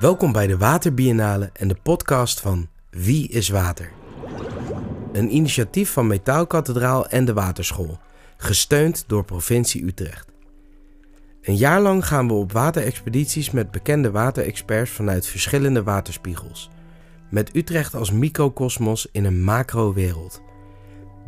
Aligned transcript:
Welkom 0.00 0.32
bij 0.32 0.46
de 0.46 0.56
Waterbiennale 0.56 1.50
en 1.52 1.68
de 1.68 1.76
podcast 1.82 2.40
van 2.40 2.68
Wie 2.90 3.28
is 3.28 3.48
Water? 3.48 3.92
Een 5.12 5.34
initiatief 5.34 5.92
van 5.92 6.06
Metaalkathedraal 6.06 7.06
en 7.06 7.24
de 7.24 7.32
Waterschool, 7.32 7.98
gesteund 8.36 9.04
door 9.06 9.24
provincie 9.24 9.84
Utrecht. 9.84 10.32
Een 11.42 11.56
jaar 11.56 11.80
lang 11.80 12.06
gaan 12.06 12.26
we 12.26 12.32
op 12.32 12.52
waterexpedities 12.52 13.50
met 13.50 13.70
bekende 13.70 14.10
waterexperts 14.10 14.90
vanuit 14.90 15.26
verschillende 15.26 15.82
waterspiegels. 15.82 16.70
Met 17.30 17.56
Utrecht 17.56 17.94
als 17.94 18.10
microcosmos 18.10 19.08
in 19.12 19.24
een 19.24 19.42
macro-wereld. 19.42 20.42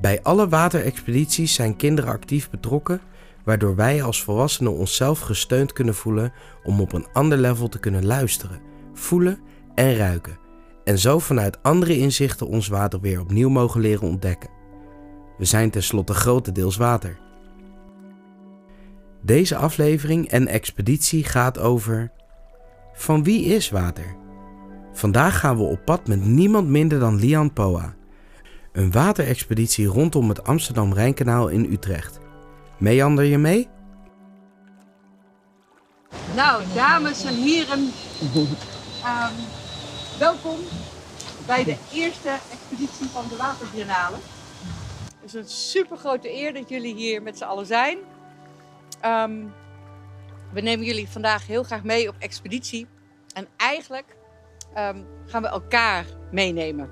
Bij 0.01 0.23
alle 0.23 0.49
waterexpedities 0.49 1.55
zijn 1.55 1.77
kinderen 1.77 2.11
actief 2.11 2.51
betrokken, 2.51 3.01
waardoor 3.45 3.77
wij 3.77 4.03
als 4.03 4.23
volwassenen 4.23 4.73
onszelf 4.73 5.21
gesteund 5.21 5.73
kunnen 5.73 5.95
voelen 5.95 6.33
om 6.63 6.81
op 6.81 6.93
een 6.93 7.07
ander 7.13 7.39
level 7.39 7.69
te 7.69 7.79
kunnen 7.79 8.07
luisteren, 8.07 8.61
voelen 8.93 9.39
en 9.75 9.97
ruiken. 9.97 10.39
En 10.85 10.99
zo 10.99 11.19
vanuit 11.19 11.63
andere 11.63 11.99
inzichten 11.99 12.47
ons 12.47 12.69
water 12.69 13.01
weer 13.01 13.21
opnieuw 13.21 13.49
mogen 13.49 13.81
leren 13.81 14.09
ontdekken. 14.09 14.51
We 15.39 15.45
zijn 15.45 15.71
tenslotte 15.71 16.15
grotendeels 16.15 16.77
water. 16.77 17.19
Deze 19.23 19.57
aflevering 19.57 20.29
en 20.29 20.47
expeditie 20.47 21.25
gaat 21.25 21.59
over. 21.59 22.11
Van 22.93 23.23
wie 23.25 23.45
is 23.45 23.71
water? 23.71 24.17
Vandaag 24.93 25.39
gaan 25.39 25.57
we 25.57 25.63
op 25.63 25.85
pad 25.85 26.07
met 26.07 26.25
niemand 26.25 26.69
minder 26.69 26.99
dan 26.99 27.17
Lian 27.17 27.53
Poa. 27.53 27.95
Een 28.73 28.93
waterexpeditie 28.93 29.87
rondom 29.87 30.29
het 30.29 30.45
Amsterdam-Rijnkanaal 30.45 31.49
in 31.49 31.73
Utrecht. 31.73 32.21
Meander 32.79 33.25
je 33.25 33.39
mee? 33.39 33.69
Nou, 36.35 36.63
dames 36.75 37.25
en 37.25 37.35
heren, 37.35 37.93
ehm, 39.05 39.33
welkom 40.19 40.57
bij 41.47 41.65
de 41.65 41.77
eerste 41.93 42.29
expeditie 42.29 43.07
van 43.07 43.25
de 43.29 43.37
Waterbiennale. 43.37 44.17
Het 45.21 45.25
is 45.25 45.35
een 45.35 45.49
super 45.49 45.97
grote 45.97 46.33
eer 46.33 46.55
dat 46.55 46.69
jullie 46.69 46.95
hier 46.95 47.23
met 47.23 47.39
z'n 47.39 47.45
allen 47.45 47.67
zijn. 47.67 47.99
Ehm, 49.01 49.45
we 50.53 50.61
nemen 50.61 50.87
jullie 50.87 51.09
vandaag 51.09 51.47
heel 51.47 51.63
graag 51.63 51.83
mee 51.83 52.09
op 52.09 52.15
expeditie. 52.19 52.87
En 53.35 53.49
eigenlijk 53.57 54.17
ehm, 54.75 54.99
gaan 55.27 55.43
we 55.43 55.49
elkaar 55.49 56.05
meenemen. 56.31 56.91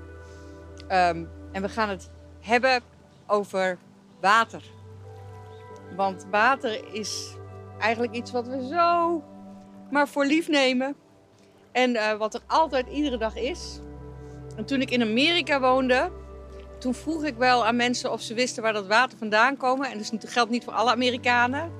En 0.87 1.61
we 1.61 1.69
gaan 1.69 1.89
het 1.89 2.09
hebben 2.39 2.81
over 3.27 3.77
water. 4.19 4.63
Want 5.95 6.25
water 6.31 6.93
is 6.93 7.35
eigenlijk 7.79 8.13
iets 8.13 8.31
wat 8.31 8.47
we 8.47 8.67
zo 8.67 9.23
maar 9.89 10.07
voor 10.07 10.25
lief 10.25 10.47
nemen. 10.47 10.95
En 11.71 11.95
eh, 11.95 12.17
wat 12.17 12.33
er 12.33 12.41
altijd 12.47 12.87
iedere 12.87 13.17
dag 13.17 13.35
is. 13.35 13.79
En 14.55 14.65
toen 14.65 14.81
ik 14.81 14.91
in 14.91 15.01
Amerika 15.01 15.59
woonde, 15.59 16.11
toen 16.79 16.93
vroeg 16.93 17.23
ik 17.23 17.37
wel 17.37 17.65
aan 17.65 17.75
mensen 17.75 18.11
of 18.11 18.21
ze 18.21 18.33
wisten 18.33 18.63
waar 18.63 18.73
dat 18.73 18.87
water 18.87 19.17
vandaan 19.17 19.57
komen. 19.57 19.91
En 19.91 19.97
dat 19.97 20.29
geldt 20.29 20.51
niet 20.51 20.63
voor 20.63 20.73
alle 20.73 20.91
Amerikanen. 20.91 21.71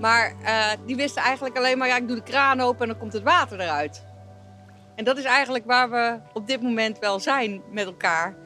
Maar 0.00 0.34
uh, 0.42 0.70
die 0.86 0.96
wisten 0.96 1.22
eigenlijk 1.22 1.56
alleen 1.56 1.78
maar, 1.78 1.88
ja, 1.88 1.96
ik 1.96 2.08
doe 2.08 2.16
de 2.16 2.22
kraan 2.22 2.60
open 2.60 2.80
en 2.80 2.88
dan 2.88 2.98
komt 2.98 3.12
het 3.12 3.22
water 3.22 3.60
eruit. 3.60 4.04
En 4.94 5.04
dat 5.04 5.18
is 5.18 5.24
eigenlijk 5.24 5.64
waar 5.64 5.90
we 5.90 6.18
op 6.32 6.46
dit 6.46 6.62
moment 6.62 6.98
wel 6.98 7.20
zijn 7.20 7.62
met 7.70 7.86
elkaar. 7.86 8.36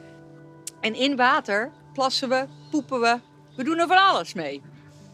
En 0.81 0.95
in 0.95 1.15
water 1.15 1.71
plassen 1.93 2.29
we, 2.29 2.45
poepen 2.71 2.99
we, 2.99 3.19
we 3.55 3.63
doen 3.63 3.79
er 3.79 3.87
van 3.87 3.97
alles 3.97 4.33
mee. 4.33 4.61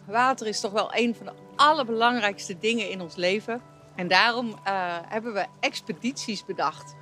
Water 0.08 0.48
is 0.48 0.60
toch 0.60 0.72
wel 0.72 0.90
een 0.96 1.16
van 1.16 1.26
de 1.26 1.34
allerbelangrijkste 1.56 2.58
dingen 2.58 2.90
in 2.90 3.02
ons 3.02 3.16
leven. 3.16 3.62
En 3.96 4.08
daarom 4.08 4.48
uh, 4.48 4.56
hebben 5.08 5.34
we 5.34 5.46
expedities 5.60 6.46
bedacht. 6.46 6.96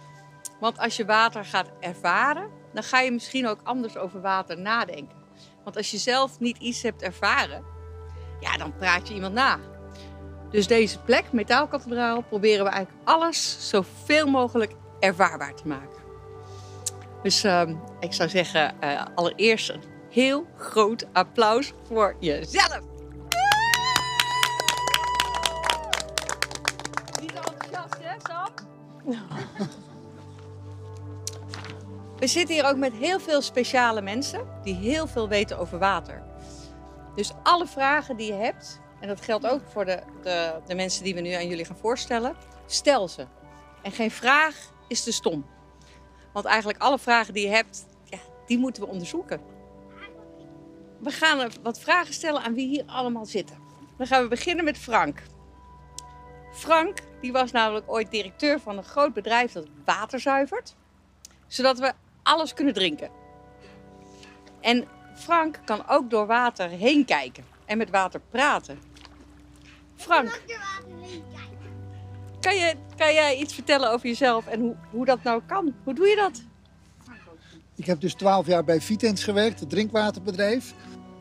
Want 0.59 0.77
als 0.79 0.95
je 0.95 1.05
water 1.05 1.45
gaat 1.45 1.69
ervaren, 1.79 2.49
dan 2.73 2.83
ga 2.83 2.99
je 2.99 3.11
misschien 3.11 3.47
ook 3.47 3.59
anders 3.63 3.97
over 3.97 4.21
water 4.21 4.59
nadenken. 4.59 5.17
Want 5.63 5.77
als 5.77 5.91
je 5.91 5.97
zelf 5.97 6.39
niet 6.39 6.57
iets 6.57 6.81
hebt 6.81 7.01
ervaren, 7.01 7.63
ja, 8.39 8.57
dan 8.57 8.75
praat 8.75 9.07
je 9.07 9.13
iemand 9.13 9.33
na. 9.33 9.59
Dus 10.49 10.67
deze 10.67 10.99
plek, 10.99 11.31
Metaalkathedraal, 11.31 12.21
proberen 12.21 12.65
we 12.65 12.71
eigenlijk 12.71 13.07
alles 13.07 13.69
zoveel 13.69 14.27
mogelijk 14.27 14.71
ervaarbaar 14.99 15.55
te 15.55 15.67
maken. 15.67 16.03
Dus 17.23 17.43
uh, 17.43 17.69
ik 17.99 18.13
zou 18.13 18.29
zeggen, 18.29 18.75
uh, 18.83 19.05
allereerst 19.15 19.69
een 19.69 19.83
heel 20.09 20.45
groot 20.57 21.07
applaus 21.13 21.73
voor 21.87 22.15
jezelf. 22.19 22.94
We 32.19 32.27
zitten 32.27 32.55
hier 32.55 32.65
ook 32.65 32.77
met 32.77 32.93
heel 32.93 33.19
veel 33.19 33.41
speciale 33.41 34.01
mensen 34.01 34.47
die 34.63 34.73
heel 34.73 35.07
veel 35.07 35.27
weten 35.27 35.57
over 35.57 35.79
water. 35.79 36.23
Dus 37.15 37.31
alle 37.43 37.67
vragen 37.67 38.17
die 38.17 38.27
je 38.27 38.39
hebt, 38.39 38.79
en 38.99 39.07
dat 39.07 39.21
geldt 39.21 39.47
ook 39.47 39.61
voor 39.71 39.85
de, 39.85 40.01
de, 40.23 40.61
de 40.65 40.75
mensen 40.75 41.03
die 41.03 41.15
we 41.15 41.21
nu 41.21 41.31
aan 41.31 41.47
jullie 41.47 41.65
gaan 41.65 41.77
voorstellen, 41.77 42.35
stel 42.65 43.07
ze. 43.07 43.27
En 43.81 43.91
geen 43.91 44.11
vraag 44.11 44.55
is 44.87 45.03
te 45.03 45.11
stom. 45.11 45.45
Want 46.33 46.45
eigenlijk 46.45 46.79
alle 46.79 46.99
vragen 46.99 47.33
die 47.33 47.47
je 47.47 47.53
hebt, 47.53 47.85
ja, 48.03 48.17
die 48.45 48.57
moeten 48.57 48.83
we 48.83 48.89
onderzoeken. 48.89 49.41
We 50.99 51.11
gaan 51.11 51.49
wat 51.63 51.79
vragen 51.79 52.13
stellen 52.13 52.41
aan 52.41 52.53
wie 52.53 52.67
hier 52.67 52.83
allemaal 52.85 53.25
zitten. 53.25 53.57
Dan 53.97 54.07
gaan 54.07 54.23
we 54.23 54.27
beginnen 54.27 54.65
met 54.65 54.77
Frank. 54.77 55.21
Frank 56.55 56.97
die 57.21 57.31
was 57.31 57.51
namelijk 57.51 57.91
ooit 57.91 58.11
directeur 58.11 58.59
van 58.59 58.77
een 58.77 58.83
groot 58.83 59.13
bedrijf 59.13 59.51
dat 59.51 59.67
water 59.85 60.19
zuivert. 60.19 60.75
Zodat 61.47 61.79
we 61.79 61.93
alles 62.23 62.53
kunnen 62.53 62.73
drinken. 62.73 63.09
En 64.61 64.87
Frank 65.15 65.59
kan 65.65 65.87
ook 65.87 66.09
door 66.09 66.25
water 66.25 66.69
heen 66.69 67.05
kijken 67.05 67.45
en 67.65 67.77
met 67.77 67.89
water 67.89 68.21
praten. 68.29 68.79
Frank, 69.95 70.41
kan, 72.39 72.55
je, 72.55 72.73
kan 72.97 73.13
jij 73.13 73.37
iets 73.37 73.53
vertellen 73.53 73.91
over 73.91 74.07
jezelf 74.07 74.47
en 74.47 74.59
hoe, 74.59 74.75
hoe 74.91 75.05
dat 75.05 75.23
nou 75.23 75.41
kan? 75.47 75.73
Hoe 75.83 75.93
doe 75.93 76.07
je 76.07 76.15
dat? 76.15 76.43
Ik 77.75 77.85
heb 77.85 77.99
dus 77.99 78.13
twaalf 78.13 78.47
jaar 78.47 78.63
bij 78.63 78.81
Vitens 78.81 79.23
gewerkt, 79.23 79.59
het 79.59 79.69
drinkwaterbedrijf. 79.69 80.73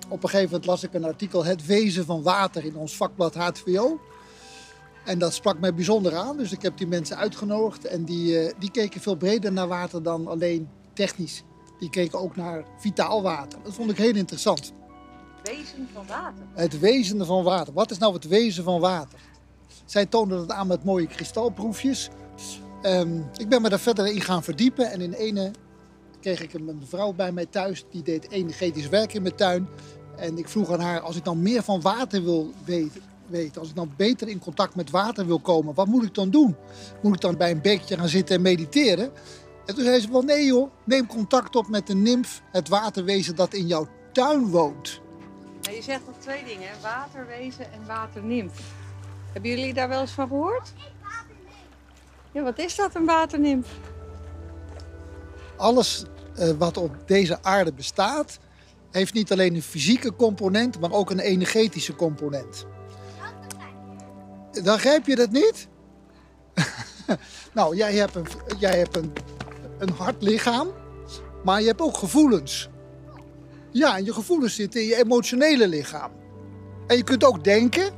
Op 0.09 0.23
een 0.23 0.29
gegeven 0.29 0.51
moment 0.51 0.67
las 0.67 0.83
ik 0.83 0.95
een 0.95 1.05
artikel 1.05 1.45
Het 1.45 1.67
wezen 1.67 2.05
van 2.05 2.23
water 2.23 2.65
in 2.65 2.77
ons 2.77 2.97
vakblad 2.97 3.35
HTVO. 3.35 4.01
En 5.05 5.19
dat 5.19 5.35
sprak 5.35 5.59
mij 5.59 5.75
bijzonder 5.75 6.17
aan, 6.17 6.37
dus 6.37 6.53
ik 6.53 6.63
heb 6.63 6.79
die 6.79 6.87
mensen 6.87 7.17
uitgenodigd. 7.17 7.85
En 7.85 8.05
die, 8.05 8.45
uh, 8.45 8.53
die 8.59 8.71
keken 8.71 9.01
veel 9.01 9.17
breder 9.17 9.53
naar 9.53 9.69
water 9.69 10.03
dan 10.03 10.27
alleen 10.27 10.69
technisch. 10.93 11.43
Die 11.79 11.91
keken 11.91 12.21
ook 12.21 12.37
naar 12.37 12.65
vitaal 12.79 13.23
water. 13.23 13.59
Dat 13.63 13.75
vond 13.75 13.91
ik 13.91 13.97
heel 13.97 14.15
interessant. 14.15 14.73
Het 15.43 15.49
wezen 15.57 15.89
van 15.93 16.07
water? 16.07 16.45
Het 16.55 16.79
wezen 16.79 17.27
van 17.27 17.45
water. 17.45 17.73
Wat 17.73 17.91
is 17.91 17.99
nou 17.99 18.15
het 18.15 18.29
wezen 18.29 18.65
van 18.65 18.81
water? 18.81 19.19
Zij 19.85 20.07
toonden 20.07 20.39
dat 20.39 20.51
aan 20.51 20.67
met 20.67 20.85
mooie 20.85 21.07
kristalproefjes. 21.07 22.11
Um, 22.83 23.27
ik 23.37 23.49
ben 23.49 23.63
me 23.63 23.69
daar 23.69 23.81
verder 23.81 24.07
in 24.07 24.21
gaan 24.21 24.43
verdiepen. 24.43 24.91
En 24.91 25.01
in 25.01 25.13
ene 25.13 25.51
kreeg 26.21 26.43
ik 26.43 26.53
een 26.53 26.79
mevrouw 26.79 27.13
bij 27.13 27.33
mij 27.33 27.47
thuis. 27.47 27.85
Die 27.91 28.03
deed 28.03 28.31
energetisch 28.31 28.89
werk 28.89 29.15
in 29.15 29.23
mijn 29.23 29.37
tuin. 29.37 29.69
En 30.17 30.39
ik 30.39 30.49
vroeg 30.49 30.73
aan 30.73 30.81
haar, 30.81 31.01
als 31.01 31.17
ik 31.17 31.25
dan 31.25 31.43
meer 31.43 31.63
van 31.63 31.81
water 31.81 32.25
wil 32.25 32.53
weten, 32.65 33.03
weten, 33.27 33.61
als 33.61 33.71
ik 33.71 33.77
dan 33.77 33.93
beter 33.97 34.29
in 34.29 34.39
contact 34.39 34.75
met 34.75 34.91
water 34.91 35.27
wil 35.27 35.41
komen, 35.41 35.75
wat 35.75 35.87
moet 35.87 36.05
ik 36.05 36.15
dan 36.15 36.31
doen? 36.31 36.57
Moet 37.03 37.15
ik 37.15 37.21
dan 37.21 37.37
bij 37.37 37.51
een 37.51 37.63
beekje 37.63 37.97
gaan 37.97 38.09
zitten 38.09 38.37
en 38.37 38.43
mediteren? 38.43 39.13
En 39.67 39.75
toen 39.75 39.85
zei 39.85 40.01
ze 40.01 40.09
van 40.09 40.25
nee 40.25 40.47
joh, 40.47 40.71
neem 40.85 41.07
contact 41.07 41.57
op 41.57 41.69
met 41.69 41.87
de 41.87 41.95
nimf, 41.95 42.43
het 42.53 42.69
waterwezen 42.69 43.37
dat 43.37 43.55
in 43.55 43.67
jouw 43.67 43.89
tuin 44.13 44.51
woont. 44.51 45.01
je 45.61 45.83
zegt 45.83 46.07
nog 46.07 46.17
twee 46.19 46.45
dingen, 46.45 46.69
waterwezen 46.83 47.73
en 47.73 47.87
waternimf. 47.87 48.61
Hebben 49.33 49.51
jullie 49.51 49.75
daar 49.75 49.89
wel 49.89 50.01
eens 50.01 50.11
van 50.11 50.29
gehoord? 50.29 50.73
Ja, 52.33 52.43
wat 52.43 52.59
is 52.59 52.77
dat, 52.77 52.95
een 52.95 53.05
waternimf? 53.05 53.69
Alles 55.57 56.05
uh, 56.39 56.51
wat 56.59 56.77
op 56.77 56.97
deze 57.07 57.43
aarde 57.43 57.73
bestaat, 57.73 58.39
heeft 58.91 59.15
niet 59.15 59.33
alleen 59.33 59.55
een 59.55 59.63
fysieke 59.63 60.17
component, 60.17 60.81
maar 60.81 60.93
ook 60.93 61.11
een 61.11 61.19
energetische 61.19 61.95
component. 61.95 62.67
Dan 64.63 64.79
grijp 64.79 65.07
je 65.07 65.17
dat 65.17 65.31
niet? 65.31 65.69
nou, 67.55 67.77
jij 67.77 67.95
hebt, 67.95 68.15
een, 68.15 68.27
jij 68.59 68.79
hebt 68.79 68.97
een, 68.97 69.13
een 69.79 69.91
hard 69.91 70.23
lichaam, 70.23 70.69
maar 71.45 71.61
je 71.61 71.67
hebt 71.67 71.81
ook 71.81 71.97
gevoelens. 71.97 72.69
Ja, 73.71 73.97
en 73.97 74.05
je 74.05 74.13
gevoelens 74.13 74.55
zitten 74.55 74.81
in 74.81 74.87
je 74.87 74.97
emotionele 74.97 75.69
lichaam. 75.69 76.13
En 76.87 76.97
je 76.97 77.03
kunt 77.03 77.25
ook 77.25 77.45
denken, 77.45 77.93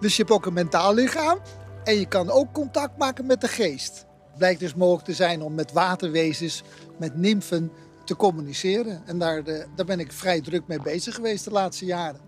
dus 0.00 0.16
je 0.16 0.22
hebt 0.22 0.34
ook 0.34 0.46
een 0.46 0.52
mentaal 0.52 0.94
lichaam. 0.94 1.38
En 1.84 1.94
je 1.94 2.06
kan 2.06 2.30
ook 2.30 2.52
contact 2.52 2.98
maken 2.98 3.26
met 3.26 3.40
de 3.40 3.48
geest. 3.48 4.06
Het 4.26 4.38
blijkt 4.38 4.60
dus 4.60 4.74
mogelijk 4.74 5.04
te 5.04 5.14
zijn 5.14 5.42
om 5.42 5.54
met 5.54 5.72
waterwezens, 5.72 6.62
met 6.98 7.16
nymfen 7.16 7.72
te 8.04 8.16
communiceren. 8.16 9.02
En 9.06 9.18
daar, 9.18 9.44
de, 9.44 9.66
daar 9.74 9.86
ben 9.86 10.00
ik 10.00 10.12
vrij 10.12 10.40
druk 10.40 10.66
mee 10.66 10.82
bezig 10.82 11.14
geweest 11.14 11.44
de 11.44 11.50
laatste 11.50 11.84
jaren. 11.84 12.20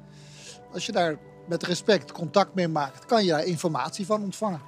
Als 0.73 0.87
je 0.87 0.93
daar 0.93 1.17
met 1.47 1.62
respect 1.62 2.12
contact 2.12 2.55
mee 2.55 2.69
maakt, 2.69 3.06
kan 3.06 3.25
je 3.25 3.31
daar 3.31 3.44
informatie 3.44 4.06
van 4.06 4.23
ontvangen. 4.23 4.61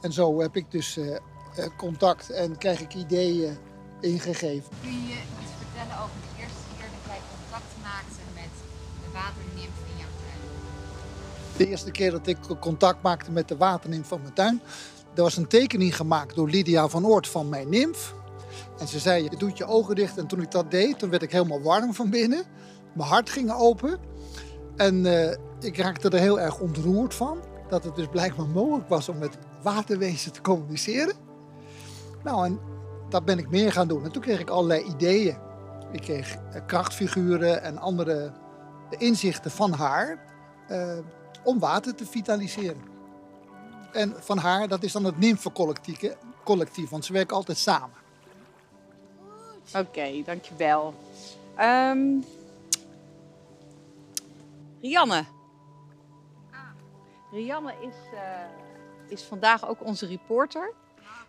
En 0.00 0.12
zo 0.12 0.40
heb 0.40 0.56
ik 0.56 0.70
dus 0.70 0.96
eh, 0.96 1.14
eh, 1.14 1.20
contact 1.76 2.30
en 2.30 2.58
krijg 2.58 2.80
ik 2.80 2.94
ideeën 2.94 3.58
ingegeven. 4.00 4.70
Kun 4.80 4.90
je 4.90 5.14
iets 5.42 5.52
vertellen 5.58 6.02
over 6.02 6.14
de 6.20 6.42
eerste 6.42 6.64
keer 6.76 6.88
dat 6.90 7.06
jij 7.06 7.20
contact 7.30 7.72
maakte 7.82 8.22
met 8.34 8.52
de 9.02 9.10
waternimf 9.12 9.76
in 9.90 9.98
jouw 9.98 10.12
tuin? 10.20 11.56
De 11.56 11.66
eerste 11.66 11.90
keer 11.90 12.10
dat 12.10 12.26
ik 12.26 12.38
contact 12.60 13.02
maakte 13.02 13.30
met 13.30 13.48
de 13.48 13.56
waternimf 13.56 14.08
van 14.08 14.20
mijn 14.22 14.34
tuin, 14.34 14.62
er 15.14 15.22
was 15.22 15.36
een 15.36 15.48
tekening 15.48 15.96
gemaakt 15.96 16.34
door 16.34 16.48
Lydia 16.48 16.88
van 16.88 17.06
Oort 17.06 17.28
van 17.28 17.48
mijn 17.48 17.68
nimf. 17.68 18.14
En 18.78 18.88
ze 18.88 18.98
zei, 18.98 19.22
je 19.22 19.36
doet 19.36 19.58
je 19.58 19.66
ogen 19.66 19.94
dicht. 19.94 20.18
En 20.18 20.26
toen 20.26 20.42
ik 20.42 20.50
dat 20.50 20.70
deed, 20.70 20.98
toen 20.98 21.10
werd 21.10 21.22
ik 21.22 21.32
helemaal 21.32 21.62
warm 21.62 21.94
van 21.94 22.10
binnen. 22.10 22.44
Mijn 22.92 23.08
hart 23.08 23.30
ging 23.30 23.52
open. 23.52 23.98
En 24.76 25.06
eh, 25.06 25.36
ik 25.64 25.76
raakte 25.76 26.08
er 26.08 26.18
heel 26.18 26.40
erg 26.40 26.58
ontroerd 26.58 27.14
van. 27.14 27.38
Dat 27.68 27.84
het 27.84 27.94
dus 27.94 28.06
blijkbaar 28.06 28.46
mogelijk 28.46 28.88
was 28.88 29.08
om 29.08 29.18
met 29.18 29.38
waterwezen 29.62 30.32
te 30.32 30.40
communiceren. 30.40 31.14
Nou, 32.24 32.44
en 32.44 32.60
dat 33.08 33.24
ben 33.24 33.38
ik 33.38 33.50
meer 33.50 33.72
gaan 33.72 33.88
doen. 33.88 34.04
En 34.04 34.12
toen 34.12 34.22
kreeg 34.22 34.40
ik 34.40 34.50
allerlei 34.50 34.84
ideeën. 34.84 35.36
Ik 35.92 36.00
kreeg 36.00 36.34
eh, 36.34 36.60
krachtfiguren 36.66 37.62
en 37.62 37.78
andere 37.78 38.32
inzichten 38.98 39.50
van 39.50 39.72
haar 39.72 40.18
eh, 40.68 40.98
om 41.44 41.58
water 41.58 41.94
te 41.94 42.06
vitaliseren. 42.06 42.82
En 43.92 44.14
van 44.18 44.38
haar, 44.38 44.68
dat 44.68 44.82
is 44.82 44.92
dan 44.92 45.04
het 45.04 45.18
nymfencollectief, 45.18 46.14
collectief, 46.44 46.90
want 46.90 47.04
ze 47.04 47.12
werken 47.12 47.36
altijd 47.36 47.58
samen. 47.58 47.96
Oké, 49.74 50.22
dankjewel. 50.24 50.94
Ehm 51.56 52.20
Rianne. 54.82 55.24
Rianne 57.32 57.72
is, 57.80 57.94
eh, 58.14 58.20
is 59.08 59.22
vandaag 59.22 59.68
ook 59.68 59.84
onze 59.84 60.06
reporter. 60.06 60.72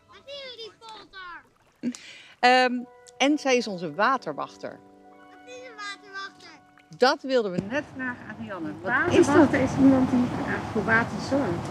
Wat 0.07 0.21
is 0.25 0.55
die 0.55 0.71
polder? 0.79 1.94
Ehm, 2.39 2.73
en 3.17 3.38
zij 3.38 3.57
is 3.57 3.67
onze 3.67 3.94
waterwachter. 3.94 4.79
Wat 5.09 5.27
is 5.45 5.53
een 5.53 5.75
waterwachter? 5.75 6.50
Dat 6.97 7.21
wilden 7.21 7.51
we 7.51 7.59
net 7.69 7.83
vragen 7.95 8.25
aan 8.29 8.35
Rianne. 8.39 8.73
Wat 8.81 9.19
is 9.19 9.25
dat? 9.25 9.53
Is 9.53 9.71
iemand 9.79 10.09
die 10.09 10.25
voor 10.71 10.83
water 10.83 11.19
zorgt. 11.29 11.67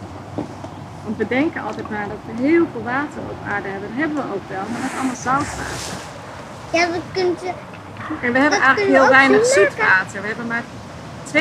Want 1.05 1.17
we 1.17 1.27
denken 1.27 1.63
altijd 1.63 1.91
maar 1.91 2.09
dat 2.09 2.19
we 2.27 2.43
heel 2.43 2.67
veel 2.73 2.83
water 2.83 3.23
op 3.23 3.45
aarde 3.49 3.69
hebben. 3.69 3.89
Dat 3.89 3.99
hebben 3.99 4.17
we 4.17 4.35
ook 4.35 4.49
wel, 4.49 4.63
maar 4.71 4.81
dat 4.81 4.91
is 4.91 4.97
allemaal 4.97 5.15
zoutwater. 5.15 6.11
Ja, 6.73 6.91
we 6.91 7.01
kunnen. 7.13 7.37
En 8.23 8.33
we 8.33 8.39
hebben 8.39 8.59
Dat 8.61 8.69
eigenlijk 8.69 8.97
heel 8.97 9.09
weinig 9.09 9.47
zoetwater. 9.47 10.21
We 10.21 10.27
hebben 10.27 10.47
maar 10.47 10.63
2% 11.33 11.35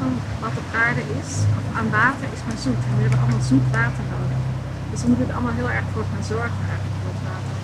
van 0.00 0.10
wat 0.44 0.54
op 0.62 0.68
aarde 0.84 1.04
is, 1.20 1.30
of 1.58 1.64
aan 1.78 1.90
water, 2.00 2.26
is 2.36 2.42
maar 2.46 2.60
zoet. 2.66 2.82
En 2.88 2.94
we 2.96 3.02
hebben 3.04 3.20
allemaal 3.22 3.44
zoet 3.52 3.66
water 3.80 4.04
nodig. 4.14 4.40
Dus 4.90 5.00
we 5.02 5.08
moeten 5.08 5.28
er 5.28 5.36
allemaal 5.36 5.58
heel 5.60 5.72
erg 5.78 5.86
voor 5.92 6.06
gaan 6.12 6.26
zorgen 6.34 6.62
eigenlijk 6.70 6.96
voor 7.02 7.14
het 7.16 7.24
water. 7.30 7.56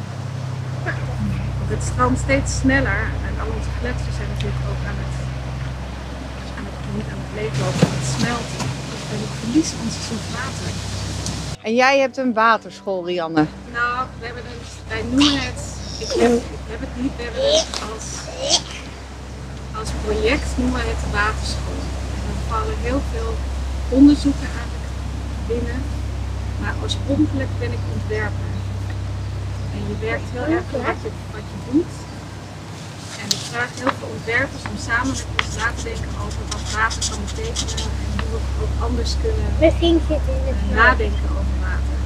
Want 1.59 1.71
het 1.75 1.83
stroomt 1.91 2.21
steeds 2.27 2.51
sneller 2.63 3.03
en 3.27 3.33
al 3.43 3.51
onze 3.57 3.73
gletsjers 3.79 4.17
zijn 4.21 4.31
natuurlijk 4.35 4.63
ook 4.71 4.83
aan 4.91 4.99
het, 5.05 5.15
aan 6.57 6.67
het, 6.71 6.79
niet 6.97 7.09
aan 7.13 7.21
het 7.25 7.33
leeglopen, 7.41 7.83
aan 7.89 7.99
het 8.03 8.11
smelten. 8.17 8.59
Dus 8.91 9.03
we 9.11 9.17
verliezen 9.41 9.77
onze 9.85 10.01
zoet 10.09 10.27
water. 10.39 10.71
En 11.69 11.75
jij 11.85 11.95
hebt 12.05 12.17
een 12.17 12.35
waterschool, 12.45 13.01
Rianne. 13.09 13.45
Nou, 13.79 13.99
we 14.19 14.25
hebben 14.29 14.45
dus, 14.53 14.71
wij 14.93 15.03
noemen 15.11 15.41
het, 15.49 15.61
ik 16.05 16.13
heb, 16.21 16.33
ik 16.59 16.67
heb 16.73 16.81
het 16.87 16.95
niet, 17.03 17.13
we 17.17 17.23
hebben 17.23 17.43
het 17.53 17.69
als, 17.91 18.07
als 19.89 20.01
project 20.05 20.49
noemen 20.57 20.81
we 20.81 20.87
het 20.87 21.01
de 21.05 21.11
waterschool. 21.21 21.81
En 22.15 22.21
dan 22.27 22.39
vallen 22.51 22.79
heel 22.89 23.03
veel 23.13 23.33
onderzoeken 23.99 24.49
eigenlijk 24.61 24.89
binnen, 25.51 25.81
maar 26.61 26.75
oorspronkelijk 26.83 27.53
ben 27.59 27.73
ik 27.79 27.83
ontwerper. 27.97 28.51
En 29.75 29.81
je 29.89 29.97
werkt 30.09 30.29
heel 30.35 30.49
erg 30.57 30.67
met 30.73 30.83
wat 30.89 31.01
je, 31.05 31.11
wat 31.37 31.47
je 31.53 31.59
doet. 31.71 31.95
En 33.23 33.27
ik 33.37 33.43
vraag 33.53 33.71
heel 33.81 33.95
veel 33.99 34.11
ontwerpers 34.17 34.65
om 34.71 34.77
samen 34.89 35.15
met 35.21 35.27
ons 35.45 35.57
na 35.61 35.69
te 35.77 35.83
denken 35.91 36.13
over 36.25 36.43
wat 36.53 36.65
water 36.79 37.03
kan 37.11 37.21
betekenen 37.31 37.89
en 38.03 38.11
hoe 38.21 38.31
we 38.35 38.63
ook 38.63 38.75
anders 38.89 39.13
kunnen 39.23 39.49
nadenken 40.81 41.29
over 41.39 41.57
water. 41.67 41.97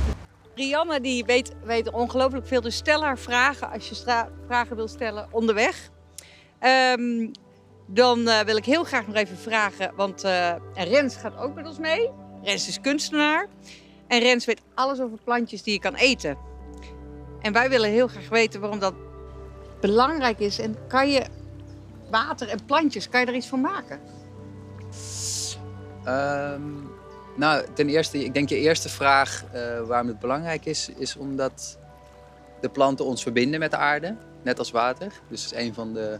Rianne 0.54 1.00
die 1.00 1.24
weet, 1.24 1.52
weet 1.64 1.90
ongelooflijk 1.90 2.46
veel, 2.46 2.60
dus 2.60 2.76
stel 2.76 3.02
haar 3.02 3.18
vragen 3.18 3.70
als 3.72 3.88
je 3.88 4.26
vragen 4.46 4.76
wil 4.76 4.88
stellen 4.88 5.26
onderweg. 5.30 5.90
Ehm, 6.58 7.26
dan 7.86 8.28
eh, 8.28 8.40
wil 8.40 8.56
ik 8.56 8.64
heel 8.64 8.84
graag 8.84 9.06
nog 9.06 9.16
even 9.16 9.36
vragen, 9.36 9.92
want 9.96 10.24
en 10.24 10.60
Rens 10.74 11.16
gaat 11.16 11.36
ook 11.36 11.54
met 11.54 11.66
ons 11.66 11.78
mee. 11.78 12.10
Rens 12.42 12.68
is 12.68 12.80
kunstenaar. 12.80 13.48
En 14.06 14.20
Rens 14.20 14.44
weet 14.44 14.60
alles 14.74 15.00
over 15.00 15.18
plantjes 15.24 15.62
die 15.62 15.72
je 15.72 15.78
kan 15.78 15.94
eten. 15.94 16.36
En 17.40 17.52
wij 17.52 17.68
willen 17.68 17.90
heel 17.90 18.08
graag 18.08 18.28
weten 18.28 18.60
waarom 18.60 18.78
dat 18.78 18.94
belangrijk 19.80 20.38
is. 20.38 20.58
En 20.58 20.76
kan 20.88 21.10
je 21.10 21.22
water 22.10 22.48
en 22.48 22.64
plantjes, 22.64 23.08
kan 23.08 23.20
je 23.20 23.26
er 23.26 23.34
iets 23.34 23.46
van 23.46 23.60
maken? 23.60 24.00
Ehm, 26.04 26.62
nou, 27.36 27.64
ten 27.74 27.88
eerste, 27.88 28.24
ik 28.24 28.34
denk 28.34 28.48
je 28.48 28.56
eerste 28.56 28.88
vraag 28.88 29.44
eh, 29.52 29.80
waarom 29.80 30.08
het 30.08 30.18
belangrijk 30.18 30.64
is, 30.64 30.90
is 30.96 31.16
omdat 31.16 31.78
de 32.60 32.68
planten 32.68 33.04
ons 33.04 33.22
verbinden 33.22 33.60
met 33.60 33.70
de 33.70 33.76
aarde, 33.76 34.16
net 34.42 34.58
als 34.58 34.70
water. 34.70 35.12
Dus 35.28 35.44
is 35.44 35.54
een 35.54 35.74
van 35.74 35.92
de, 35.94 36.18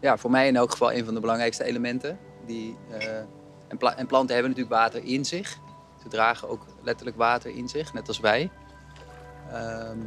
ja, 0.00 0.16
voor 0.16 0.30
mij 0.30 0.46
in 0.46 0.56
elk 0.56 0.70
geval 0.70 0.92
een 0.92 1.04
van 1.04 1.14
de 1.14 1.20
belangrijkste 1.20 1.64
elementen. 1.64 2.18
Die, 2.46 2.76
eh, 2.90 3.16
en, 3.68 3.78
en 3.96 4.06
planten 4.06 4.34
hebben 4.34 4.50
natuurlijk 4.50 4.80
water 4.80 5.04
in 5.04 5.24
zich. 5.24 5.58
Ze 6.02 6.08
dragen 6.08 6.48
ook 6.48 6.66
letterlijk 6.82 7.16
water 7.16 7.50
in 7.50 7.68
zich, 7.68 7.92
net 7.92 8.08
als 8.08 8.20
wij. 8.20 8.50
Ehm, 9.52 9.98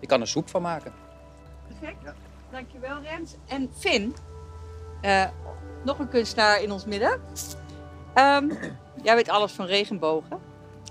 je 0.00 0.06
kan 0.06 0.20
er 0.20 0.28
soep 0.28 0.48
van 0.48 0.62
maken. 0.62 0.92
Perfect. 1.66 2.12
Dankjewel 2.50 3.00
Rens. 3.00 3.34
En 3.46 3.70
Finn, 3.76 4.14
eh, 5.00 5.24
nog 5.84 5.98
een 5.98 6.08
kunstenaar 6.08 6.62
in 6.62 6.72
ons 6.72 6.84
midden. 6.84 7.20
Ehm, 8.14 8.50
jij 9.02 9.14
weet 9.14 9.28
alles 9.28 9.52
van 9.52 9.66
regenbogen, 9.66 10.38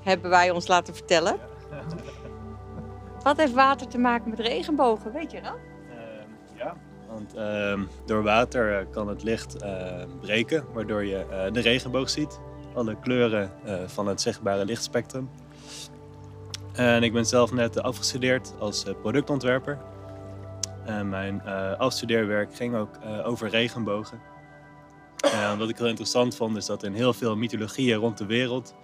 hebben 0.04 0.30
wij 0.30 0.52
ons 0.52 0.68
laten 0.68 0.96
vertellen. 0.96 1.40
Wat 3.24 3.38
heeft 3.38 3.54
water 3.54 3.88
te 3.88 3.98
maken 3.98 4.30
met 4.30 4.40
regenbogen, 4.40 5.12
weet 5.12 5.32
je 5.32 5.42
dat? 5.42 5.58
Want 7.14 7.34
ehm, 7.34 7.84
door 8.06 8.24
water 8.24 8.80
eh, 8.80 8.86
kan 8.92 9.08
het 9.08 9.24
licht 9.24 9.62
eh, 9.62 10.04
breken, 10.22 10.66
waardoor 10.74 11.06
je 11.06 11.26
eh, 11.26 11.52
de 11.52 11.60
regenboog 11.60 12.10
ziet. 12.10 12.40
Alle 12.74 13.00
kleuren 13.00 13.52
van 13.86 14.08
het 14.08 14.22
zichtbare 14.22 14.66
lichtspectrum. 14.66 15.30
En 16.72 17.04
ik 17.04 17.14
ben 17.14 17.26
zelf 17.26 17.52
net 17.52 17.82
afgestudeerd 17.82 18.54
als 18.60 18.86
productontwerper. 19.02 19.78
En 20.86 21.10
mijn 21.10 21.44
afstudeerwerk 21.78 22.56
ging 22.56 22.76
ook 22.76 22.90
over 23.24 23.50
regenbogen. 23.50 24.20
En 25.34 25.58
wat 25.58 25.70
ik 25.70 25.78
heel 25.78 25.88
interessant 25.88 26.36
vond, 26.36 26.58
is 26.58 26.66
dat 26.66 26.84
in 26.84 26.94
heel 26.94 27.14
veel 27.14 27.36
mythologieën 27.36 27.98
rond 27.98 28.18
de 28.18 28.26
wereld 28.26 28.76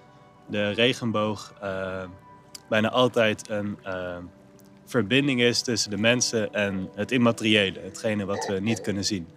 de 0.48 0.70
regenboog 0.70 1.54
bijna 2.70 2.90
altijd 2.90 3.50
een 3.50 3.78
verbinding 4.90 5.42
is 5.42 5.62
tussen 5.62 5.90
de 5.90 5.98
mensen 5.98 6.54
en 6.54 6.90
het 6.96 7.12
immateriële, 7.12 7.80
hetgene 7.80 8.26
wat 8.26 8.46
we 8.48 8.60
niet 8.60 8.82
kunnen 8.82 9.06
zien. 9.06 9.28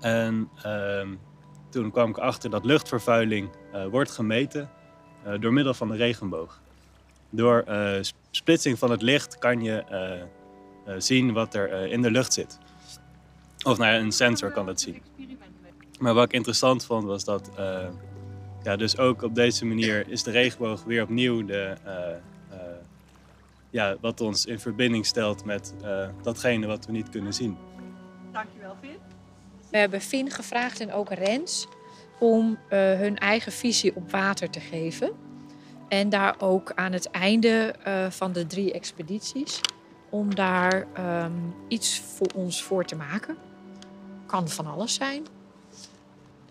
En 0.00 0.48
ehm, 0.62 1.08
toen 1.70 1.90
kwam 1.90 2.10
ik 2.10 2.18
achter 2.18 2.50
dat 2.50 2.64
luchtvervuiling 2.64 3.50
eh, 3.72 3.86
wordt 3.86 4.10
gemeten 4.10 4.70
eh, 5.24 5.32
door 5.40 5.52
middel 5.52 5.74
van 5.74 5.88
de 5.88 5.96
regenboog. 5.96 6.60
Door 7.30 7.60
eh, 7.60 7.98
sp- 8.00 8.16
splitsing 8.30 8.78
van 8.78 8.90
het 8.90 9.02
licht 9.02 9.38
kan 9.38 9.62
je 9.62 9.84
zien 10.98 11.32
wat 11.32 11.54
er 11.54 11.86
in 11.90 12.02
de 12.02 12.10
lucht 12.10 12.32
zit. 12.32 12.58
Of 13.64 13.78
nou 13.78 13.94
een 13.94 14.12
sensor 14.12 14.50
kan 14.50 14.66
dat 14.66 14.80
zien. 14.80 15.02
Maar 15.98 16.14
wat 16.14 16.24
ik 16.24 16.32
interessant 16.32 16.84
vond 16.84 17.04
was 17.04 17.24
dat, 17.24 17.50
ja, 18.62 18.76
dus 18.76 18.98
ook 18.98 19.22
op 19.22 19.34
deze 19.34 19.64
manier 19.64 20.08
is 20.08 20.22
de 20.22 20.30
regenboog 20.30 20.84
weer 20.84 21.02
opnieuw 21.02 21.44
de, 21.44 21.76
ja, 23.78 23.96
wat 24.00 24.20
ons 24.20 24.46
in 24.46 24.60
verbinding 24.60 25.06
stelt 25.06 25.44
met 25.44 25.74
eh, 25.82 26.08
datgene 26.22 26.66
wat 26.66 26.86
we 26.86 26.92
niet 26.92 27.08
kunnen 27.08 27.34
zien. 27.34 27.56
Dankjewel 28.32 28.76
Finn. 28.80 28.98
We 29.70 29.78
hebben 29.78 30.00
Finn 30.00 30.30
gevraagd 30.30 30.80
en 30.80 30.92
ook 30.92 31.12
Rens 31.12 31.66
om 32.18 32.58
eh, 32.68 32.78
hun 32.78 33.18
eigen 33.18 33.52
visie 33.52 33.96
op 33.96 34.10
water 34.10 34.50
te 34.50 34.60
geven. 34.60 35.12
En 35.88 36.08
daar 36.08 36.34
ook 36.38 36.72
aan 36.74 36.92
het 36.92 37.10
einde 37.10 37.74
eh, 37.84 38.10
van 38.10 38.32
de 38.32 38.46
drie 38.46 38.72
expedities, 38.72 39.60
om 40.10 40.34
daar 40.34 40.86
ehm, 40.94 41.32
iets 41.68 42.00
voor 42.00 42.30
ons 42.34 42.62
voor 42.62 42.84
te 42.84 42.96
maken. 42.96 43.36
Kan 44.26 44.48
van 44.48 44.66
alles 44.66 44.94
zijn. 44.94 45.26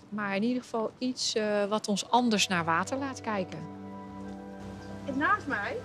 Maar 0.10 0.36
in 0.36 0.44
ieder 0.44 0.64
geval 0.64 0.92
iets 0.98 1.36
eh, 1.36 1.66
wat 1.66 1.88
ons 1.88 2.10
anders 2.10 2.48
naar 2.48 2.66
water 2.66 2.98
laat 2.98 3.22
kijken. 3.22 3.60
En 5.06 5.18
naast 5.18 5.48
mij 5.48 5.78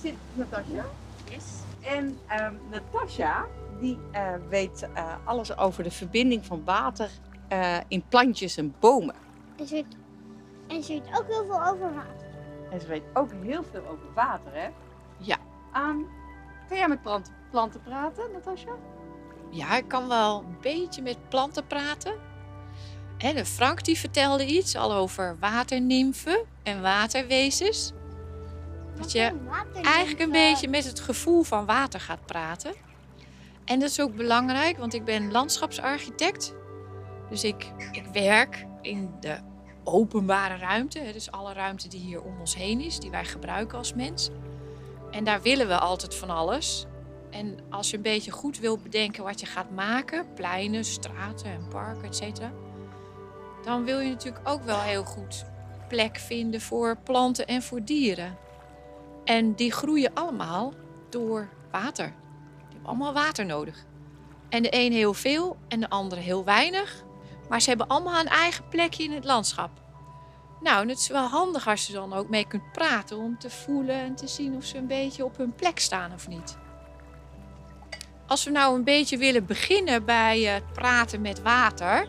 zit 0.00 0.14
Natasja. 0.34 0.84
Yes. 1.30 1.44
En 1.80 2.18
ehm 2.26 2.54
Natasja, 2.70 3.46
die 3.80 3.98
eh, 4.10 4.34
weet 4.48 4.88
eh, 4.94 5.14
alles 5.24 5.56
over 5.56 5.82
de 5.82 5.90
verbinding 5.90 6.46
van 6.46 6.64
water 6.64 7.10
eh, 7.48 7.76
in 7.88 8.04
plantjes 8.08 8.56
en 8.56 8.74
bomen. 8.80 9.14
En 9.56 9.66
ze 9.66 9.74
weet, 9.74 9.96
en 10.66 10.82
ze 10.82 10.92
weet 10.92 11.18
ook 11.18 11.26
heel 11.26 11.44
veel 11.44 11.66
over 11.66 11.94
water. 11.94 12.26
En 12.70 12.80
ze 12.80 12.86
weet 12.86 13.02
ook 13.14 13.30
heel 13.42 13.64
veel 13.70 13.86
over 13.86 14.12
water, 14.14 14.52
hè? 14.54 14.68
Ja. 15.16 15.36
Ehm, 15.72 15.96
kan 16.68 16.76
jij 16.76 16.88
met 16.88 17.02
planten, 17.02 17.34
planten 17.50 17.82
praten, 17.82 18.24
Natasja? 18.32 18.72
Ja, 19.50 19.76
ik 19.76 19.88
kan 19.88 20.08
wel 20.08 20.38
een 20.38 20.56
beetje 20.60 21.02
met 21.02 21.28
planten 21.28 21.66
praten. 21.66 22.14
En 23.18 23.34
de 23.34 23.44
Frank 23.44 23.84
die 23.84 23.98
vertelde 23.98 24.46
iets 24.46 24.76
al 24.76 24.92
over 24.92 25.36
waternimfen 25.40 26.44
en 26.62 26.82
waterwezens. 26.82 27.92
Dat 28.98 29.12
je 29.12 29.32
eigenlijk 29.82 30.20
een 30.20 30.30
beetje 30.30 30.68
met 30.68 30.84
het 30.84 31.00
gevoel 31.00 31.42
van 31.42 31.66
water 31.66 32.00
gaat 32.00 32.26
praten. 32.26 32.74
En 33.64 33.80
dat 33.80 33.90
is 33.90 34.00
ook 34.00 34.16
belangrijk, 34.16 34.78
want 34.78 34.94
ik 34.94 35.04
ben 35.04 35.30
landschapsarchitect. 35.30 36.54
Dus 37.30 37.44
ik, 37.44 37.72
ik 37.92 38.04
werk 38.12 38.66
in 38.82 39.10
de 39.20 39.38
openbare 39.84 40.56
ruimte. 40.56 41.10
Dus 41.12 41.30
alle 41.30 41.52
ruimte 41.52 41.88
die 41.88 42.00
hier 42.00 42.22
om 42.22 42.40
ons 42.40 42.54
heen 42.54 42.80
is, 42.80 42.98
die 42.98 43.10
wij 43.10 43.24
gebruiken 43.24 43.78
als 43.78 43.94
mens. 43.94 44.30
En 45.10 45.24
daar 45.24 45.42
willen 45.42 45.68
we 45.68 45.78
altijd 45.78 46.14
van 46.14 46.30
alles. 46.30 46.86
En 47.30 47.58
als 47.70 47.90
je 47.90 47.96
een 47.96 48.02
beetje 48.02 48.30
goed 48.30 48.58
wil 48.58 48.78
bedenken 48.78 49.24
wat 49.24 49.40
je 49.40 49.46
gaat 49.46 49.70
maken, 49.70 50.26
pleinen, 50.34 50.84
straten 50.84 51.50
en 51.50 51.68
parken, 51.68 52.04
et 52.04 52.16
cetera, 52.16 52.52
dan 53.64 53.84
wil 53.84 54.00
je 54.00 54.10
natuurlijk 54.10 54.48
ook 54.48 54.62
wel 54.62 54.80
heel 54.80 55.04
goed 55.04 55.44
plek 55.88 56.16
vinden 56.16 56.60
voor 56.60 56.96
planten 57.04 57.46
en 57.46 57.62
voor 57.62 57.84
dieren. 57.84 58.36
En 59.28 59.54
die 59.54 59.72
groeien 59.72 60.14
allemaal 60.14 60.72
door 61.08 61.48
water. 61.70 62.06
Die 62.06 62.68
hebben 62.68 62.88
allemaal 62.88 63.12
water 63.12 63.46
nodig. 63.46 63.84
En 64.48 64.62
de 64.62 64.68
een 64.70 64.92
heel 64.92 65.14
veel 65.14 65.56
en 65.68 65.80
de 65.80 65.90
andere 65.90 66.20
heel 66.20 66.44
weinig. 66.44 67.04
Maar 67.48 67.60
ze 67.60 67.68
hebben 67.68 67.86
allemaal 67.86 68.20
een 68.20 68.28
eigen 68.28 68.68
plekje 68.68 69.04
in 69.04 69.12
het 69.12 69.24
landschap. 69.24 69.70
Nou, 70.60 70.82
en 70.82 70.88
het 70.88 70.98
is 70.98 71.08
wel 71.08 71.26
handig 71.26 71.68
als 71.68 71.86
je 71.86 71.92
dan 71.92 72.12
ook 72.12 72.28
mee 72.28 72.46
kunt 72.46 72.72
praten 72.72 73.16
om 73.16 73.38
te 73.38 73.50
voelen 73.50 73.94
en 73.94 74.14
te 74.14 74.26
zien 74.26 74.56
of 74.56 74.64
ze 74.64 74.76
een 74.76 74.86
beetje 74.86 75.24
op 75.24 75.36
hun 75.36 75.54
plek 75.54 75.78
staan 75.78 76.12
of 76.12 76.28
niet. 76.28 76.58
Als 78.26 78.44
we 78.44 78.50
nou 78.50 78.74
een 78.74 78.84
beetje 78.84 79.18
willen 79.18 79.46
beginnen 79.46 80.04
bij 80.04 80.40
het 80.40 80.72
praten 80.72 81.20
met 81.20 81.42
water 81.42 82.08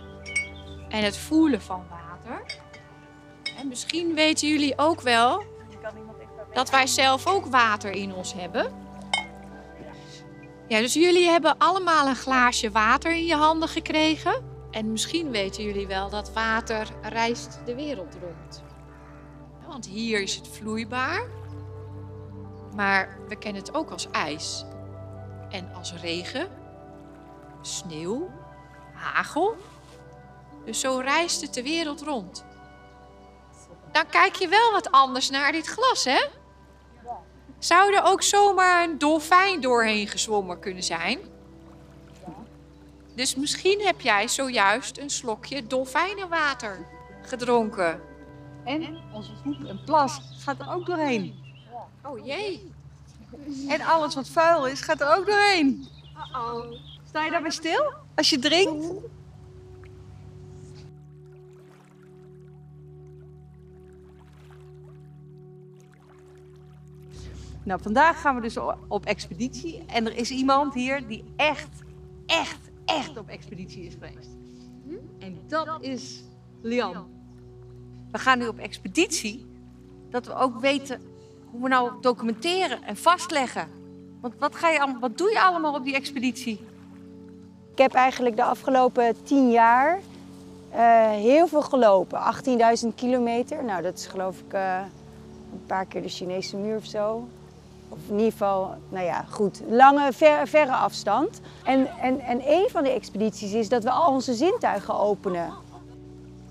en 0.89 1.03
het 1.03 1.17
voelen 1.17 1.61
van 1.61 1.85
water. 1.89 2.57
En 3.57 3.67
misschien 3.67 4.13
weten 4.13 4.47
jullie 4.47 4.77
ook 4.77 5.01
wel 5.01 5.57
dat 6.53 6.69
wij 6.69 6.87
zelf 6.87 7.27
ook 7.27 7.45
water 7.45 7.91
in 7.91 8.13
ons 8.13 8.33
hebben. 8.33 8.87
Ja, 10.67 10.79
dus 10.79 10.93
jullie 10.93 11.29
hebben 11.29 11.57
allemaal 11.57 12.07
een 12.07 12.15
glaasje 12.15 12.71
water 12.71 13.11
in 13.11 13.25
je 13.25 13.35
handen 13.35 13.69
gekregen. 13.69 14.43
En 14.71 14.91
misschien 14.91 15.31
weten 15.31 15.63
jullie 15.63 15.87
wel 15.87 16.09
dat 16.09 16.33
water 16.33 16.87
reist 17.01 17.59
de 17.65 17.75
wereld 17.75 18.17
rond. 18.21 18.63
Want 19.67 19.85
hier 19.85 20.21
is 20.21 20.35
het 20.35 20.47
vloeibaar. 20.47 21.27
Maar 22.75 23.17
we 23.27 23.35
kennen 23.35 23.61
het 23.61 23.75
ook 23.75 23.91
als 23.91 24.07
ijs. 24.11 24.65
En 25.49 25.73
als 25.73 25.93
regen, 25.93 26.47
sneeuw, 27.61 28.29
hagel. 28.93 29.57
Dus 30.65 30.79
zo 30.79 30.97
reist 30.97 31.41
het 31.41 31.53
de 31.53 31.63
wereld 31.63 32.01
rond. 32.01 32.45
Dan 33.91 34.07
kijk 34.09 34.35
je 34.35 34.47
wel 34.47 34.71
wat 34.71 34.91
anders 34.91 35.29
naar 35.29 35.51
dit 35.51 35.67
glas, 35.67 36.03
hè? 36.03 36.25
Zou 37.59 37.95
er 37.95 38.03
ook 38.03 38.23
zomaar 38.23 38.83
een 38.83 38.97
dolfijn 38.97 39.61
doorheen 39.61 40.07
gezwommen 40.07 40.59
kunnen 40.59 40.83
zijn? 40.83 41.19
Dus 43.15 43.35
misschien 43.35 43.81
heb 43.81 44.01
jij 44.01 44.27
zojuist 44.27 44.97
een 44.97 45.09
slokje 45.09 45.67
dolfijnenwater 45.67 46.87
gedronken. 47.21 48.01
En 48.65 48.97
onze 49.13 49.31
voet 49.43 49.67
en 49.67 49.83
plas 49.85 50.21
gaat 50.37 50.59
er 50.59 50.73
ook 50.73 50.85
doorheen. 50.85 51.35
Oh 52.05 52.25
jee. 52.25 52.71
En 53.67 53.81
alles 53.81 54.15
wat 54.15 54.29
vuil 54.29 54.67
is, 54.67 54.81
gaat 54.81 55.01
er 55.01 55.17
ook 55.17 55.25
doorheen. 55.25 55.87
Sta 57.07 57.23
je 57.23 57.31
daarbij 57.31 57.51
stil 57.51 57.93
als 58.15 58.29
je 58.29 58.39
drinkt? 58.39 58.85
Nou, 67.63 67.81
vandaag 67.81 68.21
gaan 68.21 68.35
we 68.35 68.41
dus 68.41 68.57
op 68.87 69.05
expeditie. 69.05 69.83
En 69.87 70.05
er 70.05 70.15
is 70.17 70.29
iemand 70.31 70.73
hier 70.73 71.07
die 71.07 71.23
echt, 71.35 71.69
echt, 72.25 72.59
echt 72.85 73.17
op 73.17 73.27
expeditie 73.29 73.83
is 73.83 73.93
geweest. 73.93 74.29
En 75.19 75.37
dat 75.47 75.77
is 75.81 76.23
Lian. 76.61 77.07
We 78.11 78.17
gaan 78.17 78.37
nu 78.37 78.47
op 78.47 78.57
expeditie, 78.57 79.45
dat 80.09 80.25
we 80.25 80.33
ook 80.35 80.59
weten 80.59 81.01
hoe 81.51 81.61
we 81.61 81.67
nou 81.67 81.91
documenteren 82.01 82.83
en 82.83 82.97
vastleggen. 82.97 83.67
Want 84.21 84.33
wat, 84.39 84.55
ga 84.55 84.69
je, 84.69 84.79
allemaal- 84.81 84.99
wat 84.99 85.17
doe 85.17 85.29
je 85.29 85.41
allemaal 85.41 85.73
op 85.75 85.83
die 85.83 85.95
expeditie? 85.95 86.59
Ik 87.71 87.77
heb 87.77 87.93
eigenlijk 87.93 88.35
de 88.35 88.43
afgelopen 88.43 89.23
tien 89.23 89.51
jaar 89.51 89.99
eh, 90.69 91.09
heel 91.09 91.47
veel 91.47 91.61
gelopen. 91.61 92.19
18.000 92.19 92.95
kilometer. 92.95 93.63
Nou, 93.63 93.81
dat 93.81 93.97
is 93.97 94.05
geloof 94.05 94.39
ik 94.39 94.53
eh, 94.53 94.81
een 95.53 95.65
paar 95.65 95.85
keer 95.85 96.01
de 96.01 96.09
Chinese 96.09 96.57
muur 96.57 96.75
of 96.77 96.85
zo. 96.85 97.27
Of 97.89 97.97
in 98.07 98.15
ieder 98.17 98.31
geval, 98.31 98.73
nou 98.89 99.05
ja, 99.05 99.25
goed. 99.29 99.61
Lange, 99.69 100.13
ver- 100.13 100.47
verre 100.47 100.71
afstand. 100.75 101.41
En, 101.63 101.87
en, 102.01 102.19
en 102.19 102.41
een 102.47 102.67
van 102.71 102.83
de 102.83 102.89
expedities 102.91 103.53
is 103.53 103.69
dat 103.69 103.83
we 103.83 103.89
al 103.91 104.13
onze 104.13 104.33
zintuigen 104.33 104.99
openen. 104.99 105.49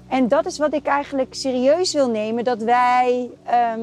En 0.09 0.29
dat 0.29 0.47
is 0.47 0.59
wat 0.59 0.75
ik 0.75 0.87
eigenlijk 0.87 1.35
serieus 1.35 1.93
wil 1.93 2.11
nemen. 2.11 2.45
Dat 2.45 2.63
wij 2.63 3.31
ehm, 3.45 3.81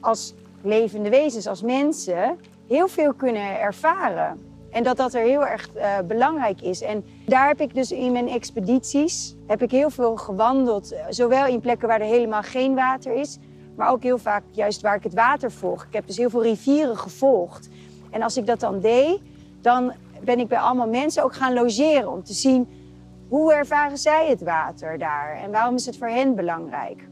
als 0.00 0.34
levende 0.62 1.08
wezens, 1.10 1.46
als 1.46 1.62
mensen, 1.62 2.38
heel 2.68 2.88
veel 2.88 3.12
kunnen 3.12 3.60
ervaren. 3.60 4.52
En 4.70 4.82
dat 4.82 4.96
dat 4.96 5.14
er 5.14 5.22
heel 5.22 5.46
erg 5.46 5.68
eh, 5.74 5.98
belangrijk 6.06 6.60
is. 6.60 6.80
En 6.82 7.04
daar 7.26 7.46
heb 7.48 7.60
ik 7.60 7.74
dus 7.74 7.92
in 7.92 8.12
mijn 8.12 8.28
expedities 8.28 9.34
heb 9.46 9.62
ik 9.62 9.70
heel 9.70 9.90
veel 9.90 10.16
gewandeld. 10.16 10.92
eh, 10.92 11.04
Zowel 11.08 11.46
in 11.46 11.60
plekken 11.60 11.88
waar 11.88 12.00
er 12.00 12.06
helemaal 12.06 12.42
geen 12.42 12.74
water 12.74 13.12
is, 13.14 13.38
maar 13.76 13.90
ook 13.90 14.02
heel 14.02 14.18
vaak 14.18 14.42
juist 14.50 14.80
waar 14.80 14.96
ik 14.96 15.02
het 15.02 15.14
water 15.14 15.52
volg. 15.52 15.84
Ik 15.84 15.92
heb 15.92 16.06
dus 16.06 16.16
heel 16.16 16.30
veel 16.30 16.42
rivieren 16.42 16.96
gevolgd. 16.96 17.68
En 18.10 18.22
als 18.22 18.36
ik 18.36 18.46
dat 18.46 18.60
dan 18.60 18.80
deed, 18.80 19.20
dan 19.60 19.92
ben 20.24 20.38
ik 20.38 20.48
bij 20.48 20.58
allemaal 20.58 20.88
mensen 20.88 21.24
ook 21.24 21.34
gaan 21.34 21.54
logeren 21.54 22.10
om 22.10 22.22
te 22.22 22.32
zien 22.32 22.68
hoe 23.28 23.52
ervaren 23.52 23.98
zij 23.98 24.28
het 24.28 24.42
water 24.42 24.98
daar 24.98 25.36
en 25.42 25.50
waarom 25.50 25.74
is 25.74 25.86
het 25.86 25.96
voor 25.96 26.08
hen 26.08 26.34
belangrijk. 26.34 27.08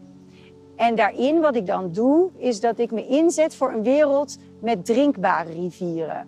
En 0.76 0.94
daarin, 0.94 1.40
wat 1.40 1.56
ik 1.56 1.66
dan 1.66 1.92
doe, 1.92 2.30
is 2.36 2.60
dat 2.60 2.78
ik 2.78 2.90
me 2.90 3.06
inzet 3.06 3.54
voor 3.54 3.72
een 3.72 3.82
wereld 3.82 4.38
met 4.60 4.84
drinkbare 4.84 5.52
rivieren. 5.52 6.26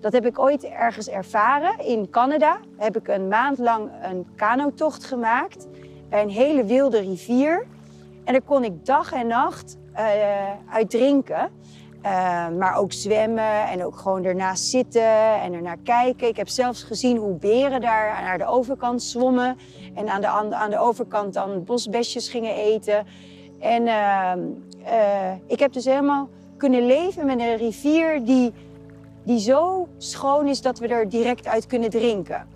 Dat 0.00 0.12
heb 0.12 0.26
ik 0.26 0.38
ooit 0.38 0.64
ergens 0.64 1.08
ervaren. 1.08 1.84
In 1.84 2.10
Canada 2.10 2.58
heb 2.76 2.96
ik 2.96 3.08
een 3.08 3.28
maand 3.28 3.58
lang 3.58 3.90
een 4.02 4.26
kanotocht 4.36 5.04
gemaakt 5.04 5.66
bij 6.08 6.22
een 6.22 6.30
hele 6.30 6.64
wilde 6.64 6.98
rivier. 6.98 7.66
En 8.26 8.32
daar 8.32 8.42
kon 8.42 8.64
ik 8.64 8.84
dag 8.84 9.12
en 9.12 9.26
nacht 9.26 9.78
eh, 9.92 10.04
uit 10.70 10.90
drinken. 10.90 11.50
Eh, 12.06 12.48
maar 12.48 12.76
ook 12.76 12.92
zwemmen 12.92 13.68
en 13.68 13.84
ook 13.84 13.96
gewoon 13.96 14.24
ernaast 14.24 14.64
zitten 14.64 15.40
en 15.40 15.52
ernaar 15.52 15.78
kijken. 15.84 16.28
Ik 16.28 16.36
heb 16.36 16.48
zelfs 16.48 16.82
gezien 16.82 17.16
hoe 17.16 17.34
beren 17.34 17.80
daar 17.80 18.22
naar 18.22 18.38
de 18.38 18.46
overkant 18.46 19.02
zwommen. 19.02 19.56
En 19.94 20.08
aan 20.08 20.20
de, 20.20 20.26
aan 20.56 20.70
de, 20.70 20.78
overkant 20.78 21.34
dan 21.34 21.64
bosbesjes 21.64 22.28
gingen 22.28 22.54
eten. 22.54 23.06
En 23.60 23.86
eh, 23.86 24.32
eh, 24.84 25.36
ik 25.46 25.58
heb 25.58 25.72
dus 25.72 25.84
helemaal 25.84 26.28
kunnen 26.56 26.86
leven 26.86 27.26
met 27.26 27.40
een 27.40 27.56
rivier 27.56 28.24
die, 28.24 28.52
die 29.24 29.40
zo 29.40 29.88
schoon 29.98 30.46
is 30.46 30.62
dat 30.62 30.78
we 30.78 30.88
er 30.88 31.08
direct 31.08 31.46
uit 31.46 31.66
kunnen 31.66 31.90
drinken. 31.90 32.48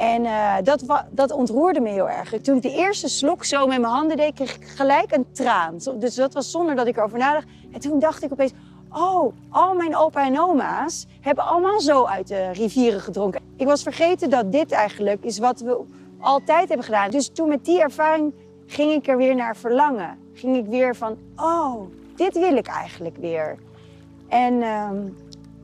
En 0.00 0.24
eh, 0.24 0.54
dat, 0.62 1.04
dat 1.10 1.30
ontroerde 1.32 1.80
me 1.80 1.88
heel 1.88 2.08
erg. 2.08 2.34
Toen 2.42 2.56
ik 2.56 2.62
de 2.62 2.74
eerste 2.74 3.08
slok 3.08 3.44
zo 3.44 3.66
met 3.66 3.80
mijn 3.80 3.92
handen 3.92 4.16
deed, 4.16 4.34
kreeg 4.34 4.56
ik 4.56 4.64
gelijk 4.64 5.12
een 5.12 5.26
traan. 5.32 5.78
Dus 5.94 6.14
dat 6.14 6.34
was 6.34 6.50
zonder 6.50 6.74
dat 6.74 6.86
ik 6.86 6.96
erover 6.96 7.18
nadacht. 7.18 7.46
En 7.72 7.80
toen 7.80 7.98
dacht 7.98 8.22
ik 8.22 8.32
opeens, 8.32 8.52
oh, 8.92 9.32
al 9.50 9.74
mijn 9.74 9.96
opa 9.96 10.26
en 10.26 10.40
oma's 10.40 11.06
hebben 11.20 11.44
allemaal 11.44 11.80
zo 11.80 12.04
uit 12.04 12.28
de 12.28 12.50
rivieren 12.50 13.00
gedronken. 13.00 13.40
Ik 13.56 13.66
was 13.66 13.82
vergeten 13.82 14.30
dat 14.30 14.52
dit 14.52 14.72
eigenlijk 14.72 15.24
is 15.24 15.38
wat 15.38 15.60
we 15.60 15.80
altijd 16.20 16.68
hebben 16.68 16.86
gedaan. 16.86 17.10
Dus 17.10 17.28
toen 17.28 17.48
met 17.48 17.64
die 17.64 17.80
ervaring 17.80 18.34
ging 18.66 18.92
ik 18.92 19.08
er 19.08 19.16
weer 19.16 19.34
naar 19.34 19.56
verlangen. 19.56 20.18
Ging 20.34 20.56
ik 20.56 20.66
weer 20.66 20.96
van, 20.96 21.16
oh, 21.36 21.80
dit 22.16 22.38
wil 22.38 22.56
ik 22.56 22.66
eigenlijk 22.66 23.16
weer. 23.16 23.56
En 24.28 24.62
ehm, 24.62 25.08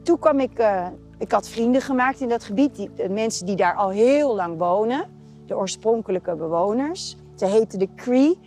toen 0.03 0.19
kwam 0.19 0.41
ik, 0.41 0.59
eh, 0.59 0.87
ik 1.19 1.33
had 1.33 1.49
vrienden 1.49 1.81
gemaakt 1.81 2.21
in 2.21 2.29
dat 2.29 2.45
gebied, 2.45 2.77
die, 2.77 2.91
de 2.95 3.09
mensen 3.09 3.47
die 3.47 3.57
daar 3.57 3.75
al 3.75 3.89
heel 3.89 4.35
lang 4.35 4.59
wonen, 4.59 5.05
de 5.47 5.57
oorspronkelijke 5.57 6.35
bewoners. 6.35 7.17
Ze 7.35 7.47
heten 7.47 7.79
de 7.79 7.89
Cree. 7.97 8.39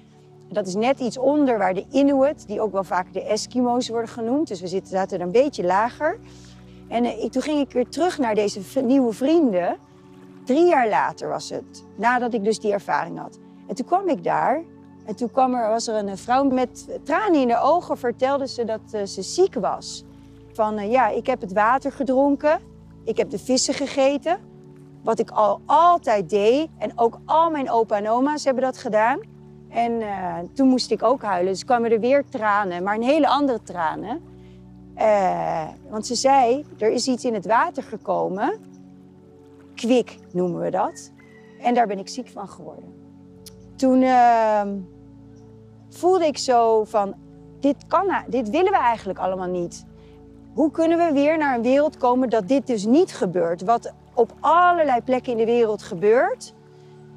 Dat 0.47 0.67
is 0.67 0.75
net 0.75 0.99
iets 0.99 1.17
onder 1.17 1.57
waar 1.57 1.73
de 1.73 1.85
Inuit, 1.91 2.47
die 2.47 2.61
ook 2.61 2.71
wel 2.71 2.83
vaak 2.83 3.13
de 3.13 3.23
Eskimo's 3.23 3.89
worden 3.89 4.09
genoemd. 4.09 4.47
Dus 4.47 4.61
we 4.61 4.67
zitten, 4.67 4.91
zaten 4.91 5.19
er 5.19 5.25
een 5.25 5.31
beetje 5.31 5.63
lager. 5.63 6.19
En 6.87 7.05
eh, 7.05 7.29
toen 7.29 7.41
ging 7.41 7.59
ik 7.59 7.71
weer 7.71 7.89
terug 7.89 8.17
naar 8.17 8.35
deze 8.35 8.81
nieuwe 8.81 9.13
vrienden. 9.13 9.77
drie 10.45 10.67
jaar 10.67 10.89
later 10.89 11.29
was 11.29 11.49
het, 11.49 11.83
nadat 11.95 12.33
ik 12.33 12.43
dus 12.43 12.59
die 12.59 12.71
ervaring 12.71 13.19
had. 13.19 13.39
En 13.67 13.75
toen 13.75 13.85
kwam 13.85 14.09
ik 14.09 14.23
daar 14.23 14.63
en 15.05 15.15
toen 15.15 15.31
kwam 15.31 15.53
er, 15.53 15.69
was 15.69 15.87
er 15.87 15.95
een 15.95 16.17
vrouw 16.17 16.43
met 16.43 16.99
tranen 17.03 17.41
in 17.41 17.47
de 17.47 17.61
ogen, 17.61 17.97
vertelde 17.97 18.47
ze 18.47 18.65
dat 18.65 18.81
eh, 18.91 19.05
ze 19.05 19.21
ziek 19.21 19.53
was. 19.53 20.03
Van 20.59 20.77
eh, 20.77 20.91
ja, 20.91 21.07
ik 21.07 21.25
heb 21.25 21.41
het 21.41 21.53
water 21.53 21.91
gedronken, 21.91 22.59
ik 23.03 23.17
heb 23.17 23.29
de 23.29 23.39
vissen 23.39 23.73
gegeten, 23.73 24.37
wat 25.03 25.19
ik 25.19 25.29
al 25.29 25.61
altijd 25.65 26.29
deed. 26.29 26.69
En 26.77 26.91
ook 26.95 27.19
al 27.25 27.51
mijn 27.51 27.69
opa 27.69 27.97
en 27.97 28.09
oma's 28.09 28.43
hebben 28.43 28.63
dat 28.63 28.77
gedaan. 28.77 29.19
En 29.69 30.01
eh, 30.01 30.37
toen 30.53 30.67
moest 30.67 30.91
ik 30.91 31.03
ook 31.03 31.21
huilen, 31.21 31.51
dus 31.51 31.65
kwamen 31.65 31.91
er 31.91 31.99
weer 31.99 32.25
tranen, 32.29 32.83
maar 32.83 32.95
een 32.95 33.03
hele 33.03 33.27
andere 33.27 33.61
tranen. 33.63 34.21
Eh, 34.95 35.67
want 35.89 36.07
ze 36.07 36.15
zei, 36.15 36.65
er 36.77 36.91
is 36.91 37.07
iets 37.07 37.25
in 37.25 37.33
het 37.33 37.45
water 37.45 37.83
gekomen. 37.83 38.59
Kwik 39.75 40.17
noemen 40.31 40.61
we 40.61 40.69
dat. 40.69 41.11
En 41.59 41.73
daar 41.73 41.87
ben 41.87 41.99
ik 41.99 42.07
ziek 42.07 42.27
van 42.27 42.47
geworden. 42.47 42.93
Toen 43.75 44.01
ehm, 44.01 44.77
voelde 45.89 46.25
ik 46.25 46.37
zo 46.37 46.83
van, 46.83 47.13
dit, 47.59 47.87
kan, 47.87 48.05
dit 48.27 48.49
willen 48.49 48.71
we 48.71 48.79
eigenlijk 48.79 49.19
allemaal 49.19 49.49
niet. 49.49 49.87
Hoe 50.53 50.71
kunnen 50.71 50.97
we 50.97 51.13
weer 51.13 51.37
naar 51.37 51.55
een 51.55 51.61
wereld 51.61 51.97
komen 51.97 52.29
dat 52.29 52.47
dit 52.47 52.67
dus 52.67 52.85
niet 52.85 53.13
gebeurt? 53.13 53.61
Wat 53.61 53.93
op 54.19 54.33
allerlei 54.39 55.01
plekken 55.01 55.31
in 55.31 55.37
de 55.37 55.45
wereld 55.45 55.83
gebeurt. 55.83 56.53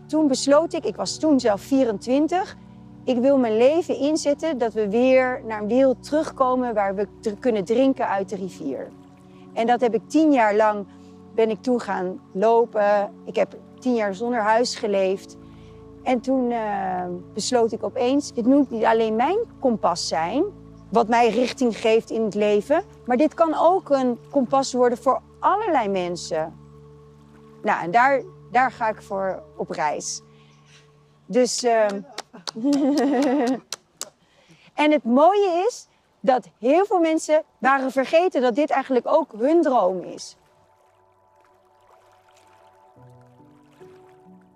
Toen 0.06 0.28
besloot 0.28 0.72
ik, 0.72 0.84
ik 0.84 0.96
was 0.96 1.18
toen 1.18 1.40
zelf 1.40 1.60
24, 1.60 2.56
ik 3.04 3.18
wil 3.18 3.38
mijn 3.38 3.56
leven 3.56 3.96
inzetten 3.96 4.58
dat 4.58 4.72
we 4.72 4.88
weer 4.88 5.42
naar 5.46 5.60
een 5.60 5.68
wereld 5.68 6.02
terugkomen 6.02 6.74
waar 6.74 6.94
we 6.94 7.06
kunnen 7.38 7.64
drinken 7.64 8.08
uit 8.08 8.28
de 8.28 8.36
rivier. 8.36 8.88
En 9.52 9.66
dat 9.66 9.80
heb 9.80 9.94
ik 9.94 10.02
tien 10.06 10.32
jaar 10.32 10.56
lang, 10.56 10.86
ben 11.34 11.50
ik 11.50 11.62
toen 11.62 11.80
gaan 11.80 12.20
lopen. 12.32 13.12
Ik 13.24 13.36
heb 13.36 13.56
tien 13.78 13.94
jaar 13.94 14.14
zonder 14.14 14.40
huis 14.40 14.74
geleefd. 14.74 15.36
En 16.02 16.20
toen 16.20 16.50
eh, 16.50 17.04
besloot 17.34 17.72
ik 17.72 17.84
opeens, 17.84 18.32
dit 18.32 18.46
moet 18.46 18.70
niet 18.70 18.84
alleen 18.84 19.16
mijn 19.16 19.38
kompas 19.60 20.08
zijn, 20.08 20.44
wat 20.92 21.08
mij 21.08 21.28
richting 21.28 21.76
geeft 21.76 22.10
in 22.10 22.22
het 22.22 22.34
leven, 22.34 22.84
maar 23.06 23.16
dit 23.16 23.34
kan 23.34 23.54
ook 23.54 23.90
een 23.90 24.18
kompas 24.30 24.72
worden 24.72 24.98
voor 24.98 25.22
allerlei 25.38 25.88
mensen. 25.88 26.58
Nou, 27.62 27.82
en 27.82 27.90
daar, 27.90 28.22
daar 28.50 28.72
ga 28.72 28.88
ik 28.88 29.02
voor 29.02 29.42
op 29.56 29.70
reis. 29.70 30.20
Dus. 31.26 31.62
ehm, 31.62 32.00
en 34.74 34.90
het 34.90 35.04
mooie 35.04 35.64
is 35.68 35.86
dat 36.20 36.48
heel 36.58 36.84
veel 36.84 37.00
mensen 37.00 37.42
waren 37.58 37.90
vergeten 37.90 38.42
dat 38.42 38.54
dit 38.54 38.70
eigenlijk 38.70 39.06
ook 39.06 39.32
hun 39.38 39.62
droom 39.62 40.00
is. 40.00 40.36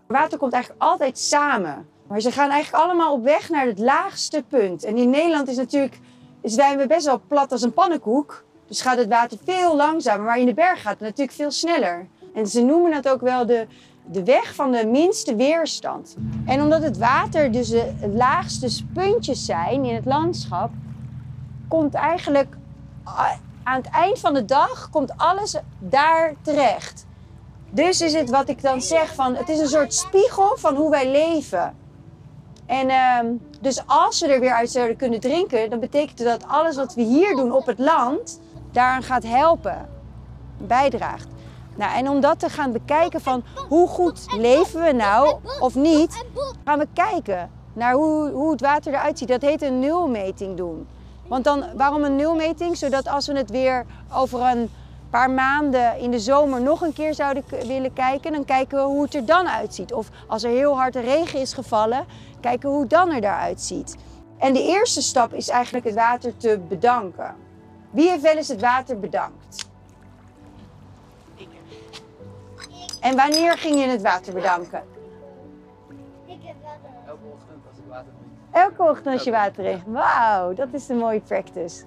Water 0.06 0.38
komt 0.38 0.52
eigenlijk 0.52 0.82
altijd 0.82 1.18
samen. 1.18 1.88
Maar 2.06 2.20
ze 2.20 2.30
gaan 2.30 2.50
eigenlijk 2.50 2.84
allemaal 2.84 3.12
op 3.12 3.24
weg 3.24 3.48
naar 3.48 3.66
het 3.66 3.78
laagste 3.78 4.44
punt. 4.48 4.84
En 4.84 4.96
in 4.96 5.10
Nederland 5.10 5.48
is 5.48 5.56
natuurlijk, 5.56 5.98
zijn 6.42 6.78
we 6.78 6.86
best 6.86 7.06
wel 7.06 7.20
plat 7.28 7.52
als 7.52 7.62
een 7.62 7.72
pannenkoek. 7.72 8.44
Dus 8.66 8.80
gaat 8.80 8.96
het 8.98 9.08
water 9.08 9.38
veel 9.44 9.76
langzamer. 9.76 10.24
Maar 10.24 10.38
in 10.38 10.46
de 10.46 10.54
berg 10.54 10.82
gaat 10.82 10.92
het 10.92 11.00
natuurlijk 11.00 11.36
veel 11.36 11.50
sneller. 11.50 12.06
En 12.34 12.46
ze 12.46 12.62
noemen 12.62 12.92
het 12.92 13.08
ook 13.08 13.20
wel 13.20 13.46
de, 13.46 13.66
de 14.04 14.24
weg 14.24 14.54
van 14.54 14.72
de 14.72 14.86
minste 14.86 15.36
weerstand. 15.36 16.16
En 16.46 16.62
omdat 16.62 16.82
het 16.82 16.98
water 16.98 17.52
dus 17.52 17.68
de 17.68 18.12
laagste 18.14 18.84
puntjes 18.94 19.44
zijn 19.44 19.84
in 19.84 19.94
het 19.94 20.04
landschap, 20.04 20.70
komt 21.68 21.94
eigenlijk 21.94 22.56
aan 23.62 23.76
het 23.76 23.90
eind 23.90 24.18
van 24.18 24.34
de 24.34 24.44
dag 24.44 24.90
komt 24.90 25.12
alles 25.16 25.56
daar 25.78 26.34
terecht. 26.42 27.06
Dus 27.70 28.00
is 28.00 28.12
het 28.12 28.30
wat 28.30 28.48
ik 28.48 28.62
dan 28.62 28.80
zeg 28.80 29.14
van, 29.14 29.34
het 29.34 29.48
is 29.48 29.58
een 29.58 29.68
soort 29.68 29.94
spiegel 29.94 30.56
van 30.56 30.76
hoe 30.76 30.90
wij 30.90 31.10
leven. 31.10 31.76
En 32.66 32.88
ehm, 32.88 33.26
dus 33.66 33.82
als 33.86 34.20
we 34.20 34.26
er 34.26 34.40
weer 34.40 34.52
uit 34.52 34.70
zouden 34.70 34.96
kunnen 34.96 35.20
drinken, 35.20 35.70
dan 35.70 35.80
betekent 35.80 36.18
dat 36.18 36.44
alles 36.48 36.76
wat 36.76 36.94
we 36.94 37.02
hier 37.02 37.36
doen 37.36 37.52
op 37.52 37.66
het 37.66 37.78
land, 37.78 38.40
daaraan 38.72 39.02
gaat 39.02 39.22
helpen, 39.22 39.88
bijdraagt. 40.58 41.28
Nou, 41.76 41.96
en 41.96 42.08
om 42.08 42.20
dat 42.20 42.38
te 42.38 42.48
gaan 42.48 42.72
bekijken 42.72 43.20
van 43.20 43.44
hoe 43.68 43.88
goed 43.88 44.24
leven 44.36 44.82
we 44.82 44.92
nou 44.92 45.36
of 45.60 45.74
niet, 45.74 46.24
gaan 46.64 46.78
we 46.78 46.86
kijken 46.92 47.50
naar 47.72 47.92
hoe, 47.92 48.30
hoe 48.30 48.50
het 48.50 48.60
water 48.60 48.92
eruit 48.92 49.18
ziet. 49.18 49.28
Dat 49.28 49.42
heet 49.42 49.62
een 49.62 49.78
nulmeting 49.78 50.56
doen. 50.56 50.86
Want 51.28 51.44
dan, 51.44 51.64
waarom 51.76 52.04
een 52.04 52.16
nulmeting? 52.16 52.76
Zodat 52.76 53.08
als 53.08 53.26
we 53.26 53.36
het 53.36 53.50
weer 53.50 53.86
over 54.12 54.40
een 54.40 54.70
paar 55.16 55.30
maanden 55.30 55.98
in 55.98 56.10
de 56.10 56.18
zomer 56.18 56.60
nog 56.62 56.80
een 56.80 56.92
keer 56.92 57.14
zouden 57.14 57.44
willen 57.66 57.92
kijken, 57.92 58.32
dan 58.32 58.44
kijken 58.44 58.78
we 58.78 58.84
hoe 58.84 59.02
het 59.02 59.14
er 59.14 59.24
dan 59.26 59.48
uitziet. 59.48 59.92
Of 59.92 60.08
als 60.26 60.42
er 60.42 60.50
heel 60.50 60.76
hard 60.76 60.94
regen 60.94 61.40
is 61.40 61.52
gevallen, 61.52 62.06
kijken 62.40 62.68
we 62.68 62.74
hoe 62.74 62.80
het 62.80 62.90
dan 62.90 63.10
er 63.10 63.20
daaruit 63.20 63.60
ziet. 63.60 63.96
En 64.38 64.52
de 64.52 64.62
eerste 64.62 65.02
stap 65.02 65.32
is 65.32 65.48
eigenlijk 65.48 65.84
het 65.84 65.94
water 65.94 66.36
te 66.36 66.60
bedanken. 66.68 67.34
Wie 67.90 68.10
heeft 68.10 68.22
wel 68.22 68.36
eens 68.36 68.48
het 68.48 68.60
water 68.60 68.98
bedankt? 68.98 69.68
En 73.00 73.16
wanneer 73.16 73.58
ging 73.58 73.80
je 73.80 73.86
het 73.86 74.02
water 74.02 74.34
bedanken? 74.34 74.82
Ik 76.26 76.38
heb 76.42 76.54
Elke 77.06 77.24
ochtend 77.32 77.62
als 77.68 77.78
ik 77.78 77.84
water 77.88 78.12
drink. 78.18 78.64
Elke 78.64 78.82
ochtend 78.82 79.14
als 79.14 79.24
je 79.24 79.30
water 79.30 79.54
drinkt. 79.54 79.86
Wauw, 79.86 80.54
dat 80.54 80.68
is 80.72 80.88
een 80.88 80.98
mooie 80.98 81.20
practice. 81.20 81.84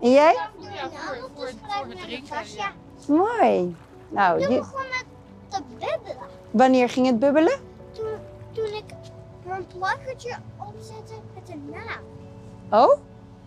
En 0.00 0.10
jij? 0.10 0.32
Ja, 0.32 0.50
voor, 0.90 1.30
voor, 1.34 1.50
voor 1.68 1.86
het 1.88 1.98
drinken. 1.98 2.36
Ja. 2.56 2.72
Mooi. 3.08 3.76
Nou, 4.08 4.40
Toen 4.42 4.52
je- 4.52 4.58
begon 4.58 4.80
het 4.80 5.04
te 5.48 5.62
bubbelen. 5.78 6.16
wanneer 6.50 6.88
ging 6.88 7.06
het 7.06 7.18
bubbelen? 7.18 7.60
Toen, 7.92 8.06
toen 8.52 8.64
ik 8.66 8.84
mijn 9.44 9.66
plakkertje 9.78 10.36
opzette 10.68 11.12
met 11.34 11.48
een 11.48 11.70
naam. 11.70 12.02
Oh, 12.82 12.88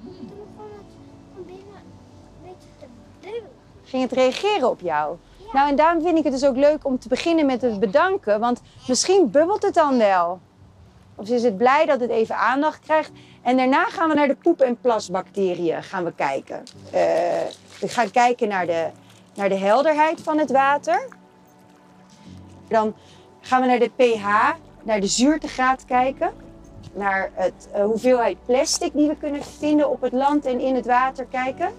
Toen 0.03 0.29
begon 0.29 0.69
het 0.71 0.85
van 1.33 1.45
binnen 1.45 1.65
een 1.75 2.41
beetje 2.43 2.67
te 2.79 2.85
bubbelen. 3.21 3.49
ging 3.83 4.03
het 4.03 4.11
reageren 4.11 4.69
op 4.69 4.79
jou? 4.79 5.15
Nou, 5.53 5.69
en 5.69 5.75
daarom 5.75 6.01
vind 6.03 6.17
ik 6.17 6.23
het 6.23 6.33
dus 6.33 6.45
ook 6.45 6.55
leuk 6.55 6.85
om 6.85 6.99
te 6.99 7.07
beginnen 7.07 7.45
met 7.45 7.61
het 7.61 7.79
bedanken. 7.79 8.39
Want 8.39 8.61
misschien 8.87 9.31
bubbelt 9.31 9.61
het 9.63 9.73
dan 9.73 9.97
wel. 9.97 10.39
Of 11.15 11.29
is 11.29 11.43
het 11.43 11.57
blij 11.57 11.85
dat 11.85 11.99
het 11.99 12.09
even 12.09 12.35
aandacht 12.37 12.79
krijgt. 12.79 13.11
En 13.45 13.57
daarna 13.57 13.83
gaan 13.83 14.09
we 14.09 14.15
naar 14.15 14.27
de 14.27 14.35
poep- 14.35 14.61
en 14.61 14.77
plasbacteriën 14.81 15.83
gaan 15.83 16.03
we 16.03 16.13
kijken. 16.13 16.63
Eh, 16.91 17.01
we 17.79 17.87
gaan 17.87 18.11
kijken 18.11 18.47
naar 18.47 18.65
de, 18.65 18.87
naar 19.35 19.49
de 19.49 19.55
helderheid 19.55 20.21
van 20.21 20.37
het 20.37 20.51
water. 20.51 21.07
Dan 22.67 22.95
gaan 23.41 23.61
we 23.61 23.67
naar 23.67 23.79
de 23.79 23.91
pH, 23.95 24.27
naar 24.83 24.99
de 24.99 25.07
zuurtegraad 25.07 25.85
kijken. 25.85 26.31
Naar 26.93 27.31
het, 27.33 27.69
eh, 27.73 27.83
hoeveelheid 27.83 28.37
plastic 28.45 28.93
die 28.93 29.07
we 29.07 29.17
kunnen 29.17 29.43
vinden 29.43 29.89
op 29.89 30.01
het 30.01 30.13
land 30.13 30.45
en 30.45 30.59
in 30.59 30.75
het 30.75 30.85
water 30.85 31.25
kijken. 31.25 31.73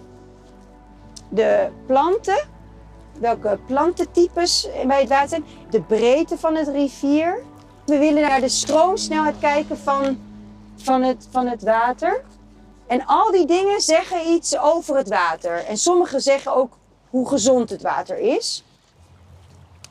De 1.29 1.69
planten, 1.87 2.45
welke 3.21 3.59
plantentypes 3.67 4.69
bij 4.87 5.01
het 5.01 5.09
water 5.09 5.29
zijn. 5.29 5.45
De 5.71 5.83
breedte 5.83 6.39
van 6.39 6.55
het 6.55 6.69
rivier. 6.69 7.43
We 7.87 7.99
willen 7.99 8.23
naar 8.23 8.41
de 8.41 8.49
stroomsnelheid 8.49 9.39
kijken 9.39 9.79
van, 9.79 10.19
van, 10.77 11.03
het, 11.03 11.29
van 11.31 11.47
het 11.47 11.63
water. 11.63 12.23
En 12.87 13.07
al 13.07 13.31
die 13.31 13.47
dingen 13.47 13.81
zeggen 13.81 14.27
iets 14.29 14.59
over 14.59 14.97
het 14.97 15.09
water. 15.09 15.65
En 15.65 15.77
sommige 15.77 16.21
zeggen 16.21 16.55
ook 16.57 16.73
hoe 17.11 17.29
gezond 17.29 17.71
het 17.71 17.83
water 17.83 18.19
is. 18.19 18.65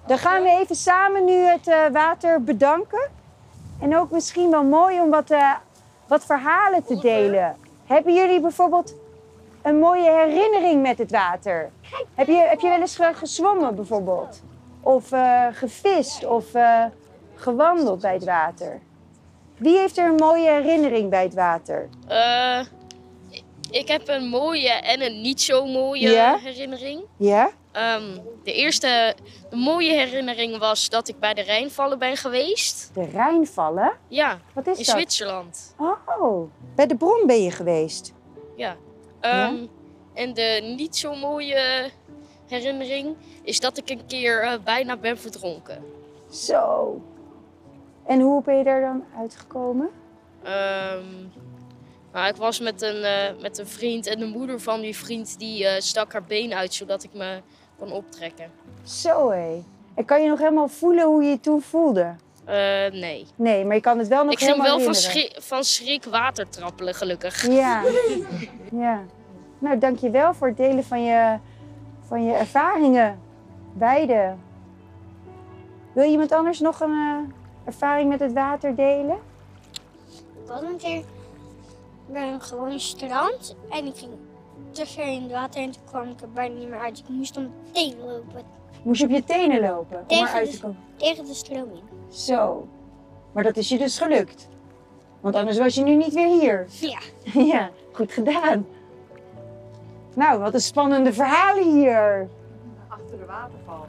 Dan 0.08 0.17
gaan 0.17 0.41
we 0.43 0.50
even 0.50 0.76
samen 0.76 1.26
nu 1.26 1.34
het 1.34 1.67
eh, 1.67 1.86
water 1.91 2.43
bedanken. 2.43 3.10
En 3.80 3.98
ook 3.98 4.12
misschien 4.12 4.50
wel 4.52 4.63
mooi 4.63 5.02
om 5.02 5.10
wat, 5.10 5.30
eh, 5.30 5.52
wat 6.08 6.26
verhalen 6.26 6.84
te 6.86 6.98
delen. 7.00 7.58
Hebben 7.86 8.13
jullie 8.13 8.41
bijvoorbeeld 8.41 8.93
een 9.62 9.80
mooie 9.80 10.12
herinnering 10.12 10.82
met 10.82 10.98
het 10.98 11.12
water? 11.12 11.69
Heb 12.15 12.28
je, 12.28 12.34
heb 12.36 12.60
je 12.60 12.69
wel 12.69 12.80
eens 12.80 12.95
ge- 12.95 13.13
gezwommen 13.13 13.76
bijvoorbeeld? 13.76 14.41
Of 14.82 15.12
eh, 15.12 15.45
gevist 15.52 16.26
of 16.26 16.45
gewandeld 17.36 18.02
bij 18.02 18.13
het 18.13 18.24
water? 18.26 18.80
Wie 19.58 19.78
heeft 19.78 19.98
er 19.98 20.06
een 20.10 20.15
mooie 20.15 20.50
herinnering 20.50 21.10
bij 21.10 21.24
het 21.24 21.34
water? 21.34 21.89
Eh, 22.08 22.60
ik 23.72 23.88
heb 23.88 24.08
een 24.08 24.28
mooie 24.28 24.70
en 24.70 25.02
een 25.02 25.22
niet 25.22 25.41
zo 25.41 25.65
mooie 25.65 26.38
herinnering. 26.44 27.04
Ja? 27.18 27.50
Ehm, 27.72 28.18
de 28.44 28.54
eerste 28.54 29.15
de 29.50 29.56
mooie 29.56 29.91
herinnering 29.94 30.58
was 30.58 30.89
dat 30.89 31.08
ik 31.08 31.20
bij 31.20 31.34
de 31.34 31.41
Rijnvallen 31.41 32.00
ben 32.00 32.18
geweest. 32.18 32.91
De 32.94 33.06
Rijnvallen? 33.06 33.91
Ja, 34.08 34.39
Wat 34.54 34.68
is 34.68 34.78
in 34.78 34.84
dat? 34.86 34.96
Zwitserland. 34.96 35.76
Oh, 36.20 36.50
bij 36.76 36.88
de 36.88 36.96
bron 36.96 37.24
ben 37.28 37.44
je 37.44 37.52
geweest. 37.52 38.13
Ja. 38.56 38.76
Ehm, 39.20 39.56
En 40.13 40.34
de 40.34 40.74
niet 40.78 40.96
zo 40.98 41.15
mooie 41.15 41.89
herinnering 42.48 43.15
is 43.44 43.60
dat 43.60 43.78
ik 43.78 43.89
een 43.89 44.06
keer 44.08 44.41
eh, 44.44 44.54
bijna 44.63 44.98
ben 44.98 45.18
verdronken. 45.18 45.84
Zo. 46.32 47.02
En 48.06 48.20
hoe 48.20 48.44
ben 48.44 48.58
je 48.58 48.63
daar 48.63 48.82
dan 48.82 49.04
uitgekomen? 49.20 49.89
Ehm, 50.44 51.06
nou, 52.13 52.28
ik 52.28 52.36
was 52.36 52.60
met 52.60 52.82
een, 52.82 53.04
eh, 53.04 53.41
met 53.41 53.58
een 53.58 53.68
vriend 53.68 54.08
en 54.08 54.20
de 54.20 54.26
moeder 54.26 54.60
van 54.60 54.82
die 54.82 54.98
vriend 54.98 55.39
die 55.39 55.68
eh, 55.68 55.82
stak 55.82 56.13
haar 56.13 56.24
been 56.24 56.54
uit 56.54 56.74
zodat 56.74 57.04
ik 57.04 57.13
me 57.13 57.41
kon 57.78 57.91
optrekken. 57.91 58.52
Zo 58.84 59.30
hé. 59.30 59.63
En 59.96 60.06
kan 60.06 60.24
je 60.24 60.30
nog 60.30 60.39
helemaal 60.39 60.68
voelen 60.68 61.06
hoe 61.06 61.24
je 61.24 61.30
je 61.30 61.39
toen 61.39 61.62
voelde? 61.62 62.15
Eh, 62.46 62.56
nee. 62.91 63.26
Nee, 63.36 63.65
maar 63.65 63.76
je 63.76 63.82
kan 63.82 63.98
het 63.98 64.08
wel 64.08 64.24
nog 64.24 64.34
Ik 64.34 64.39
ging 64.39 64.52
helemaal 64.52 64.76
wel 64.76 64.86
van, 64.86 64.96
schrik, 64.96 65.36
van 65.39 65.63
schrik 65.63 66.04
water 66.04 66.50
trappelen, 66.50 66.94
gelukkig. 66.94 67.48
Ja. 67.48 67.84
ja. 68.86 69.04
Nou, 69.60 69.78
dankjewel 69.78 70.34
voor 70.34 70.48
het 70.48 70.58
delen 70.58 70.84
van 70.84 71.04
je, 71.04 71.38
van 72.08 72.26
je 72.26 72.34
ervaringen. 72.34 73.20
Beide. 73.74 74.34
Wil 75.94 76.10
iemand 76.10 76.32
anders 76.32 76.60
nog 76.60 76.80
een 76.80 77.34
ervaring 77.65 78.10
met 78.10 78.19
het 78.19 78.34
water 78.34 78.75
delen? 78.75 79.17
Ik 80.43 80.47
was 80.47 80.62
een 80.62 80.78
keer 80.78 81.04
bij 82.06 82.32
een 82.34 82.41
gewoon 82.41 82.80
strand 82.80 83.56
en 83.69 83.86
ik 83.86 83.95
ging 83.97 84.12
te 84.71 84.86
ver 84.86 85.08
in 85.08 85.21
het 85.23 85.32
water 85.32 85.62
en 85.62 85.71
toen 85.71 85.82
kwam 85.86 86.10
ik 86.10 86.21
er 86.21 86.32
bijna 86.32 86.56
niet 86.60 86.69
meer 86.69 86.80
uit. 86.80 86.97
Ik 86.99 87.08
moest 87.10 87.38
op 87.38 87.43
mijn 87.43 87.54
tenen 87.71 88.06
lopen. 88.06 88.41
Moest 88.84 88.99
je 88.99 89.06
op 89.06 89.12
je 89.12 89.23
tenen 89.23 89.62
lopen 89.62 89.97
om 89.99 90.08
Tegen 90.08 90.28
eruit 90.28 90.45
de- 90.51 90.56
te 90.56 90.62
komen? 90.62 90.78
Tegen 90.95 91.25
de 91.25 91.34
stroom 91.34 91.69
in. 91.73 92.13
Zo. 92.13 92.67
Maar 93.32 93.43
dat 93.43 93.58
is 93.58 93.69
je 93.69 93.78
dus 93.78 93.97
gelukt. 93.97 94.47
Want 95.19 95.36
anders 95.36 95.58
was 95.58 95.75
je 95.75 95.84
nu 95.84 95.95
niet 95.95 96.13
weer 96.13 96.39
hier. 96.39 96.65
Ja. 96.80 96.99
ja, 97.54 97.69
goed 97.91 98.12
gedaan. 98.12 98.67
Nou, 100.15 100.39
wat 100.39 100.54
een 100.54 100.60
spannende 100.62 101.13
verhalen 101.13 101.71
hier. 101.80 102.28
Achter 102.88 103.17
de 103.17 103.25
waterval. 103.25 103.86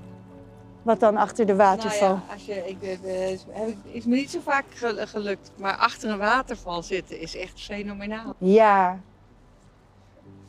Wat 0.86 1.00
dan 1.00 1.16
achter 1.16 1.46
de 1.46 1.56
waterval? 1.56 2.08
Nou 2.08 2.20
ja, 2.28 2.32
als 2.32 2.44
je, 2.44 2.68
ik, 2.68 2.82
eh, 2.82 3.30
eh, 3.32 3.38
heb 3.50 3.68
ik- 3.68 3.76
is 3.84 4.04
me 4.04 4.14
niet 4.14 4.30
zo 4.30 4.38
vaak 4.42 4.64
gel- 4.74 5.06
gelukt. 5.06 5.50
Maar 5.60 5.76
achter 5.76 6.10
een 6.10 6.18
waterval 6.18 6.82
zitten 6.82 7.20
is 7.20 7.36
echt 7.36 7.60
fenomenaal. 7.60 8.34
Ja. 8.38 8.98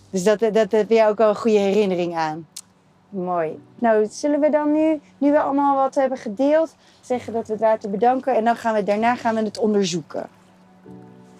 Dus 0.09 0.23
dat, 0.23 0.39
dat 0.39 0.71
heb 0.71 0.89
je 0.89 1.05
ook 1.07 1.19
al 1.19 1.29
een 1.29 1.35
goede 1.35 1.57
herinnering 1.57 2.15
aan. 2.15 2.47
Mooi. 3.09 3.59
Nou, 3.75 4.07
zullen 4.09 4.39
we 4.39 4.49
dan 4.49 4.71
nu, 4.71 4.99
nu 5.17 5.31
we 5.31 5.39
allemaal 5.41 5.75
wat 5.75 5.95
hebben 5.95 6.17
gedeeld, 6.17 6.75
zeggen 7.01 7.33
dat 7.33 7.47
we 7.47 7.53
het 7.53 7.61
water 7.61 7.89
bedanken 7.89 8.35
en 8.35 8.43
dan 8.43 8.55
gaan 8.55 8.73
we 8.73 8.83
daarna 8.83 9.15
gaan 9.15 9.35
we 9.35 9.41
het 9.43 9.57
onderzoeken. 9.57 10.27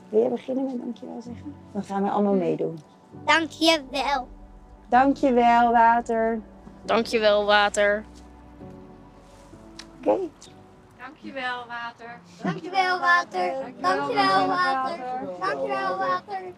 Wil 0.10 0.20
jij 0.22 0.30
beginnen 0.30 0.66
met 0.66 0.78
dankjewel 0.80 1.22
zeggen? 1.22 1.54
Dan 1.72 1.84
gaan 1.84 2.04
we 2.04 2.10
allemaal 2.10 2.34
meedoen. 2.34 2.80
Dank 3.26 3.50
je 3.50 3.82
wel. 3.92 4.28
Dankjewel, 4.90 5.72
water. 5.72 6.40
Dankjewel, 6.86 7.46
water. 7.46 8.04
Oké. 10.08 10.30
Dankjewel, 10.98 11.68
water. 11.68 12.20
Dankjewel 12.44 13.00
water. 13.00 13.74
Dankjewel 13.82 14.48
water. 14.48 14.98
Dankjewel 15.40 15.98
water. 15.98 16.54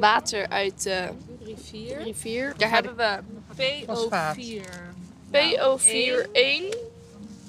water 0.00 0.48
uit 0.48 0.82
de 0.82 1.08
rivier. 1.40 1.98
rivier. 2.02 2.54
Daar 2.56 2.70
hebben 2.70 2.96
we 2.96 3.84
Fosfaat. 3.86 4.36
PO4. 4.36 4.64
PO41. 5.30 6.91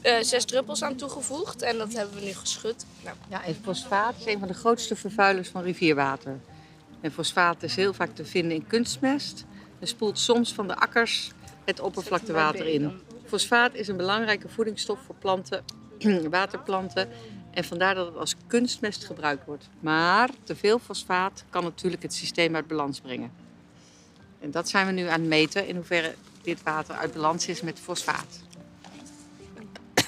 Eh 0.03 0.21
zes 0.21 0.45
druppels 0.45 0.83
aan 0.83 0.95
toegevoegd 0.95 1.61
en 1.61 1.77
dat 1.77 1.93
hebben 1.93 2.15
we 2.15 2.25
nu 2.25 2.33
geschud. 2.33 2.85
Nou, 3.03 3.15
Ja, 3.29 3.43
en 3.43 3.55
fosfaat 3.63 4.15
is 4.19 4.25
een 4.25 4.39
van 4.39 4.47
de 4.47 4.53
grootste 4.53 4.95
vervuilers 4.95 5.49
van 5.49 5.63
rivierwater. 5.63 6.39
En 7.01 7.11
fosfaat 7.11 7.63
is 7.63 7.75
heel 7.75 7.93
vaak 7.93 8.15
te 8.15 8.25
vinden 8.25 8.55
in 8.57 8.67
kunstmest. 8.67 9.45
En 9.79 9.87
spoelt 9.87 10.19
soms 10.19 10.53
van 10.53 10.67
de 10.67 10.75
akkers 10.75 11.31
het 11.65 11.79
oppervlaktewater 11.79 12.67
in. 12.67 12.99
Fosfaat 13.25 13.73
is 13.73 13.87
een 13.87 13.97
belangrijke 13.97 14.49
voedingsstof 14.49 14.99
voor 15.05 15.15
planten, 15.15 15.63
waterplanten. 16.29 17.09
En 17.51 17.63
vandaar 17.63 17.95
dat 17.95 18.07
het 18.07 18.17
als 18.17 18.35
kunstmest 18.47 19.05
gebruikt 19.05 19.45
wordt. 19.45 19.69
Maar 19.79 20.29
te 20.43 20.55
veel 20.55 20.79
fosfaat 20.79 21.43
kan 21.49 21.63
natuurlijk 21.63 22.03
het 22.03 22.13
systeem 22.13 22.55
uit 22.55 22.67
balans 22.67 22.99
brengen. 22.99 23.31
En 24.39 24.51
dat 24.51 24.69
zijn 24.69 24.85
we 24.85 24.91
nu 24.91 25.07
aan 25.07 25.19
het 25.19 25.29
meten 25.29 25.67
in 25.67 25.75
hoeverre 25.75 26.15
dit 26.41 26.63
water 26.63 26.95
uit 26.95 27.13
balans 27.13 27.47
is 27.47 27.61
met 27.61 27.79
fosfaat. 27.79 28.41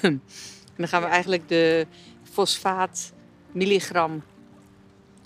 En 0.06 0.82
dan 0.82 0.88
gaan 0.88 1.02
we 1.02 1.08
eigenlijk 1.08 1.48
de 1.48 1.86
fosfaat 2.32 3.12
milligram 3.52 4.22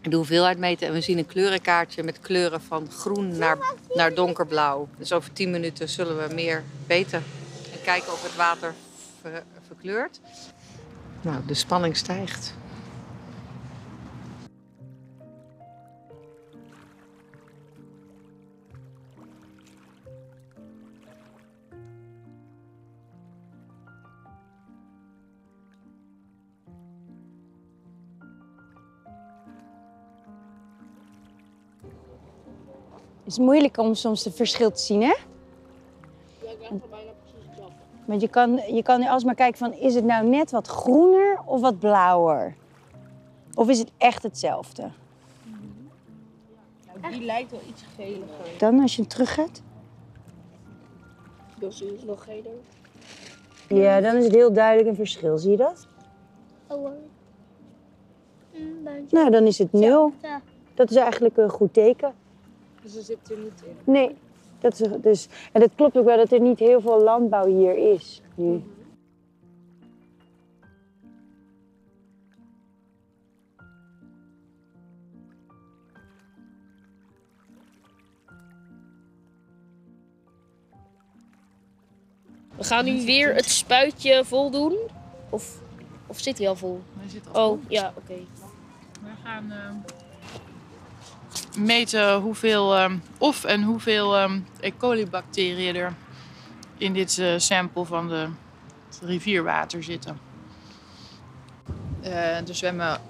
de 0.02 0.16
hoeveelheid 0.16 0.58
meten. 0.58 0.86
En 0.86 0.92
we 0.92 1.00
zien 1.00 1.18
een 1.18 1.26
kleurenkaartje 1.26 2.02
met 2.02 2.20
kleuren 2.20 2.60
van 2.62 2.90
groen 2.90 3.38
naar, 3.38 3.58
naar 3.94 4.14
donkerblauw. 4.14 4.88
Dus 4.98 5.12
over 5.12 5.32
10 5.32 5.50
minuten 5.50 5.88
zullen 5.88 6.28
we 6.28 6.34
meer 6.34 6.64
weten. 6.86 7.22
En 7.72 7.82
kijken 7.84 8.12
of 8.12 8.22
het 8.22 8.36
water 8.36 8.74
ver- 9.20 9.44
verkleurt. 9.66 10.20
Nou, 11.22 11.36
de 11.46 11.54
spanning 11.54 11.96
stijgt. 11.96 12.54
Het 33.30 33.38
is 33.38 33.44
moeilijk 33.44 33.78
om 33.78 33.94
soms 33.94 34.24
het 34.24 34.34
verschil 34.34 34.70
te 34.70 34.80
zien, 34.80 35.00
hè? 35.00 35.06
Ja, 35.06 36.50
ik 36.50 36.58
ben 36.58 36.82
bijna 36.90 37.10
precies 37.22 37.46
hetzelfde. 37.48 37.74
Want 38.04 38.20
je 38.20 38.28
kan, 38.28 38.60
je 38.74 38.82
kan 38.82 39.02
alsmaar 39.02 39.34
kijken 39.34 39.58
van, 39.58 39.72
is 39.72 39.94
het 39.94 40.04
nou 40.04 40.26
net 40.26 40.50
wat 40.50 40.66
groener 40.66 41.40
of 41.44 41.60
wat 41.60 41.78
blauwer? 41.78 42.54
Of 43.54 43.68
is 43.68 43.78
het 43.78 43.90
echt 43.96 44.22
hetzelfde? 44.22 44.90
die 47.10 47.24
lijkt 47.24 47.50
wel 47.50 47.60
iets 47.68 47.82
geliger. 47.96 48.58
Dan 48.58 48.80
als 48.80 48.96
je 48.96 49.00
hem 49.00 49.10
terug 49.10 49.34
gaat? 49.34 49.62
Dus 51.58 51.82
is 51.82 52.02
nog 52.04 52.24
geler. 52.24 52.52
Ja, 53.68 54.00
dan 54.00 54.16
is 54.16 54.24
het 54.24 54.34
heel 54.34 54.52
duidelijk 54.52 54.88
een 54.88 54.94
verschil. 54.94 55.38
Zie 55.38 55.50
je 55.50 55.56
dat? 55.56 55.86
Oh. 56.66 56.90
Mm, 58.54 58.88
Nou, 59.10 59.30
dan 59.30 59.46
is 59.46 59.58
het 59.58 59.72
nul. 59.72 60.12
Dat 60.74 60.90
is 60.90 60.96
eigenlijk 60.96 61.36
een 61.36 61.50
goed 61.50 61.74
teken. 61.74 62.19
Dus 62.82 62.96
er 62.96 63.02
zit 63.02 63.30
er 63.30 63.38
niet 63.38 63.62
in. 63.64 63.92
Nee. 63.92 64.16
Dat 64.60 64.80
is, 64.80 64.88
dus, 65.02 65.28
en 65.52 65.60
het 65.60 65.70
klopt 65.76 65.96
ook 65.96 66.04
wel 66.04 66.16
dat 66.16 66.32
er 66.32 66.40
niet 66.40 66.58
heel 66.58 66.80
veel 66.80 67.02
landbouw 67.02 67.46
hier 67.46 67.92
is 67.92 68.22
nu. 68.34 68.62
We 82.56 82.64
gaan 82.64 82.84
nu 82.84 83.04
weer 83.04 83.34
het 83.34 83.44
spuitje 83.50 84.24
vol 84.24 84.50
doen. 84.50 84.76
Of, 85.30 85.58
of 86.06 86.18
zit 86.20 86.38
hij 86.38 86.48
al 86.48 86.56
vol? 86.56 86.80
Hij 86.98 87.08
zit 87.08 87.32
al 87.32 87.42
Oh, 87.42 87.48
vol. 87.48 87.60
ja, 87.68 87.92
oké. 87.96 88.14
We 89.02 89.10
gaan 89.24 89.50
eh, 89.50 89.58
meten 91.60 92.14
hoeveel 92.20 92.76
ehm, 92.76 92.96
of 93.18 93.44
en 93.44 93.62
hoeveel 93.62 94.16
ehm, 94.16 94.40
E. 94.60 94.72
coli-bacteriën 94.78 95.76
er 95.76 95.94
in 96.76 96.92
dit 96.92 97.18
eh, 97.18 97.34
sample 97.36 97.84
van 97.84 98.08
de, 98.08 98.28
het 98.88 99.00
rivierwater 99.02 99.82
zitten. 99.82 100.18
Eh, 102.00 102.48
er 102.48 102.54
zwemmen, 102.54 103.00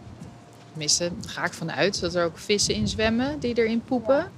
tenminste, 0.69 1.13
daar 1.21 1.31
ga 1.31 1.45
ik 1.45 1.53
vanuit 1.53 2.01
dat 2.01 2.15
er 2.15 2.25
ook 2.25 2.39
vissen 2.39 2.75
in 2.75 2.89
zwemmen 2.89 3.39
die 3.39 3.59
erin 3.59 3.85
poepen. 3.85 4.33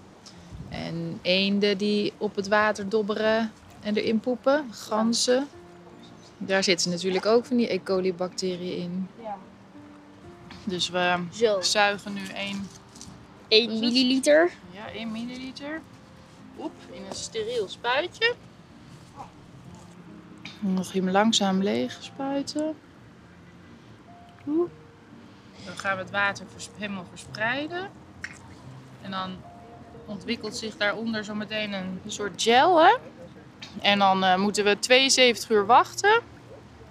En 0.68 1.18
eenden 1.22 1.78
die 1.78 2.12
op 2.18 2.36
het 2.36 2.48
water 2.48 2.88
dobberen 2.88 3.52
en 3.80 3.96
erin 3.96 4.20
poepen. 4.20 4.64
Ganzen. 4.70 5.48
Daar 6.38 6.64
zitten 6.64 6.90
natuurlijk 6.90 7.26
ook 7.26 7.44
van 7.46 7.56
die 7.56 7.72
E. 7.72 7.82
coli-bacteriën 7.82 8.82
in. 8.82 9.08
Dus 10.64 10.88
we 10.88 11.16
Zo. 11.32 11.60
zuigen 11.60 12.12
nu 12.12 12.20
1, 12.34 12.68
1 13.52 13.78
milliliter. 13.78 14.50
ja, 14.70 14.88
1 14.94 15.12
milliliter 15.12 15.80
op 16.56 16.72
in 16.90 17.02
een 17.08 17.14
steriel 17.14 17.68
spuitje. 17.68 18.34
Dan 20.60 20.74
nog 20.74 20.92
hem 20.92 21.10
langzaam 21.10 21.62
leeg 21.62 21.96
spuiten. 22.00 22.74
Oeh. 24.46 24.70
Dan 25.64 25.76
gaan 25.76 25.96
we 25.96 26.02
het 26.02 26.10
water 26.10 26.46
vers- 26.52 26.68
helemaal 26.78 27.04
verspreiden. 27.08 27.90
En 29.02 29.10
dan 29.10 29.36
ontwikkelt 30.06 30.56
zich 30.56 30.76
daaronder 30.76 31.24
zo 31.24 31.34
meteen 31.34 31.72
een 31.72 32.00
soort 32.06 32.42
gel. 32.42 32.82
Hè? 32.82 32.96
En 33.80 33.98
dan 33.98 34.24
eh, 34.24 34.36
moeten 34.36 34.64
we 34.64 34.78
72 34.78 35.50
uur 35.50 35.66
wachten. 35.66 36.20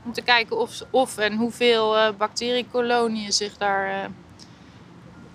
Om 0.06 0.14
te 0.14 0.22
kijken 0.22 0.58
of, 0.58 0.82
of 0.90 1.18
en 1.18 1.36
hoeveel 1.38 1.98
eh 1.98 2.14
bacteriekoloniën 2.18 3.32
zich 3.32 3.58
daar 3.58 4.04
eh, 4.04 4.10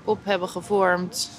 op 0.06 0.18
hebben 0.22 0.48
gevormd. 0.48 1.30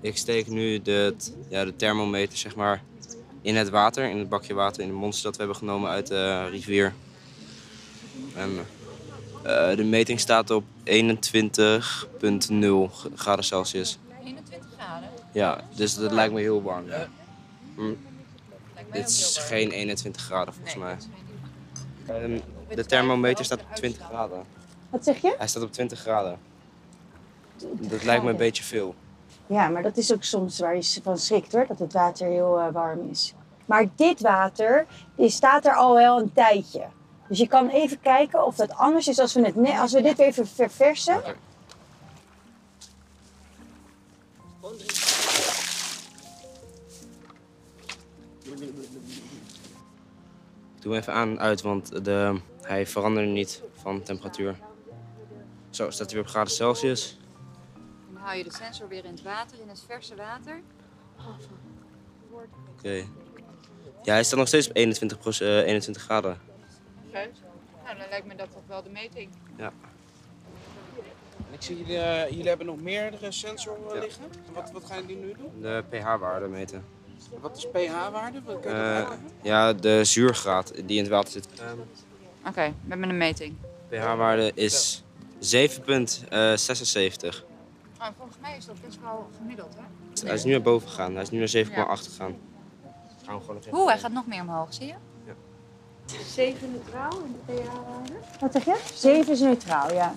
Ik 0.00 0.16
steek 0.16 0.46
nu 0.46 0.82
de, 0.82 1.16
ja, 1.48 1.64
de 1.64 1.76
thermometer 1.76 2.38
zeg 2.38 2.56
maar 2.56 2.82
in 3.42 3.56
het 3.56 3.68
water, 3.68 4.10
in 4.10 4.18
het 4.18 4.28
bakje 4.28 4.54
water, 4.54 4.82
in 4.82 4.88
de 4.88 4.94
monster 4.94 5.24
dat 5.24 5.32
we 5.32 5.38
hebben 5.38 5.56
genomen 5.56 5.90
uit 5.90 6.06
de 6.06 6.48
rivier. 6.48 6.94
En 8.34 8.66
eh, 9.42 9.76
de 9.76 9.84
meting 9.84 10.20
staat 10.20 10.50
op 10.50 10.64
21,0 10.84 10.90
graden 13.14 13.44
Celsius. 13.44 13.98
21 14.24 14.70
graden? 14.76 15.08
Ja, 15.32 15.60
dus 15.74 15.94
dat 15.94 16.12
lijkt 16.12 16.32
me 16.32 16.40
heel 16.40 16.62
warm. 16.62 16.86
Ja. 16.86 17.08
Hm. 17.74 17.92
Dit 18.92 19.08
is 19.08 19.38
geen 19.40 19.70
21 19.70 20.22
graden 20.22 20.54
volgens 20.54 20.76
mij. 20.76 20.96
Ehm, 22.06 22.38
de 22.74 22.86
thermometer 22.86 23.44
staat 23.44 23.60
op 23.60 23.74
20 23.74 24.06
graden. 24.06 24.44
Wat 24.90 25.04
zeg 25.04 25.20
je? 25.20 25.34
Hij 25.38 25.46
staat 25.46 25.62
op 25.62 25.72
20 25.72 25.98
graden. 25.98 26.38
Dat 27.72 28.04
lijkt 28.04 28.24
me 28.24 28.30
een 28.30 28.36
beetje 28.36 28.62
veel. 28.62 28.94
Ja, 29.46 29.68
maar 29.68 29.82
dat 29.82 29.96
is 29.96 30.12
ook 30.12 30.22
soms 30.22 30.58
waar 30.58 30.76
je 30.76 31.00
van 31.02 31.18
schrikt 31.18 31.52
hoor, 31.52 31.66
dat 31.66 31.78
het 31.78 31.92
water 31.92 32.26
heel 32.26 32.60
eh, 32.60 32.72
warm 32.72 33.10
is. 33.10 33.34
Maar 33.66 33.86
dit 33.96 34.20
water 34.20 34.86
die 35.16 35.30
staat 35.30 35.66
er 35.66 35.74
al 35.74 35.94
wel 35.94 36.20
een 36.20 36.32
tijdje. 36.32 36.86
Dus 37.28 37.38
je 37.38 37.46
kan 37.46 37.68
even 37.68 38.00
kijken 38.00 38.46
of 38.46 38.56
dat 38.56 38.74
anders 38.74 39.08
is 39.08 39.18
als 39.18 39.34
we, 39.34 39.40
het 39.40 39.78
als 39.78 39.92
we 39.92 40.02
dit 40.02 40.18
even 40.18 40.46
verversen. 40.46 41.22
Doe 50.88 50.96
hem 50.96 51.06
even 51.06 51.20
aan 51.20 51.28
en 51.30 51.40
uit, 51.40 51.62
want 51.62 52.04
de, 52.04 52.40
hij 52.62 52.86
veranderde 52.86 53.28
niet 53.28 53.62
van 53.72 54.02
temperatuur. 54.02 54.58
Zo, 55.70 55.90
staat 55.90 56.06
hij 56.06 56.14
weer 56.14 56.24
op 56.24 56.30
graden 56.30 56.52
Celsius. 56.52 57.18
Dan 58.12 58.22
hou 58.22 58.36
je 58.36 58.44
de 58.44 58.52
sensor 58.52 58.88
weer 58.88 59.04
in 59.04 59.10
het 59.10 59.22
water, 59.22 59.60
in 59.60 59.68
het 59.68 59.84
verse 59.86 60.14
water. 60.16 60.60
Oké. 62.76 63.04
Ja, 64.02 64.12
hij 64.12 64.24
staat 64.24 64.38
nog 64.38 64.48
steeds 64.48 64.68
op 64.68 64.76
21, 64.76 65.18
proce- 65.18 65.44
eh, 65.44 65.66
21 65.66 66.02
graden. 66.02 66.40
Oké. 67.08 67.30
Nou, 67.84 67.98
dan 67.98 68.08
lijkt 68.10 68.26
me 68.26 68.34
dat 68.34 68.50
toch 68.52 68.66
wel 68.66 68.82
de 68.82 68.90
meting. 68.90 69.30
Ja. 69.56 69.72
Ik 71.50 71.62
zie 71.62 71.76
jullie, 71.78 71.98
eh, 71.98 72.30
jullie 72.30 72.48
hebben 72.48 72.66
nog 72.66 72.80
meerdere 72.80 73.32
sensoren 73.32 74.00
liggen. 74.00 74.24
Wat, 74.52 74.70
wat 74.70 74.84
gaan 74.84 75.00
jullie 75.00 75.16
nu 75.16 75.32
doen? 75.32 75.60
De 75.60 75.84
pH-waarde 75.90 76.48
meten. 76.48 76.84
Wat 77.40 77.56
is 77.56 77.66
pH-waarde? 77.72 78.40
Eh, 78.64 79.10
ja, 79.42 79.72
de 79.72 80.04
zuurgraad 80.04 80.72
die 80.74 80.96
in 80.96 81.02
het 81.02 81.08
water 81.12 81.32
zit. 81.32 81.48
Oké, 82.46 82.64
we 82.82 82.88
hebben 82.88 83.08
een 83.08 83.16
meting. 83.16 83.54
pH-waarde 83.88 84.52
is 84.54 85.02
7,76. 85.38 87.44
Maar 87.98 88.12
volgens 88.16 88.36
mij 88.40 88.56
is 88.56 88.64
dat 88.66 88.74
best 88.86 88.98
wel 89.02 89.28
gemiddeld, 89.36 89.74
hè? 89.76 89.82
Hij 90.26 90.34
is 90.34 90.44
nu 90.44 90.50
naar 90.50 90.62
boven 90.62 90.88
gegaan. 90.88 91.12
Hij 91.14 91.22
is 91.22 91.30
nu 91.30 91.38
naar 91.38 91.48
7,8 91.48 92.06
gegaan. 92.06 92.36
Gaan 93.24 93.34
we 93.34 93.40
gewoon 93.40 93.54
nog 93.56 93.64
even- 93.66 93.78
Oeh, 93.78 93.88
hij 93.88 93.98
gaat 93.98 94.12
nog 94.12 94.26
meer 94.26 94.40
omhoog, 94.40 94.74
zie 94.74 94.86
je? 94.86 94.94
7 96.26 96.70
neutraal 96.72 97.18
in 97.24 97.36
de 97.46 97.52
pH-waarde? 97.52 98.12
Wat 98.40 98.52
zeg 98.52 98.64
je? 98.64 98.76
7 98.94 99.32
is 99.32 99.40
neutraal, 99.40 99.92
ja. 99.92 100.14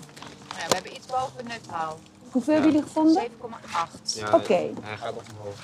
Nou 0.48 0.60
ja, 0.60 0.66
we 0.68 0.74
hebben 0.74 0.94
iets 0.94 1.06
boven 1.06 1.44
neutraal. 1.48 1.98
Hoeveel 2.30 2.52
hebben 2.54 2.72
jullie 2.72 2.86
gevonden? 2.86 3.14
7,8. 3.22 4.14
Ja, 4.14 4.34
Oké. 4.34 4.54
Hij 4.82 4.96
gaat 4.96 5.14
nog 5.14 5.22
omhoog. 5.38 5.56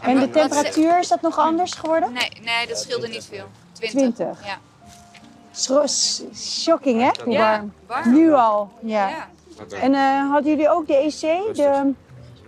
En 0.00 0.18
de 0.20 0.30
temperatuur, 0.30 0.98
is 0.98 1.08
dat 1.08 1.20
nog 1.20 1.38
anders 1.38 1.72
geworden? 1.72 2.12
Nee, 2.12 2.30
nee 2.44 2.66
dat 2.66 2.78
scheelde 2.78 3.08
niet 3.08 3.24
veel. 3.24 3.44
20. 3.72 4.14
20. 4.14 4.46
Ja. 4.46 4.58
Shocking, 6.34 7.00
hè? 7.00 7.10
Hoe 7.24 7.32
Ja, 7.32 7.50
warm. 7.56 7.72
warm. 7.86 8.12
Nu 8.12 8.32
al, 8.32 8.70
ja. 8.82 9.28
En 9.80 9.94
eh, 9.94 10.30
hadden 10.30 10.50
jullie 10.50 10.68
ook 10.70 10.86
de 10.86 10.94
EC, 10.96 11.20
de 11.56 11.92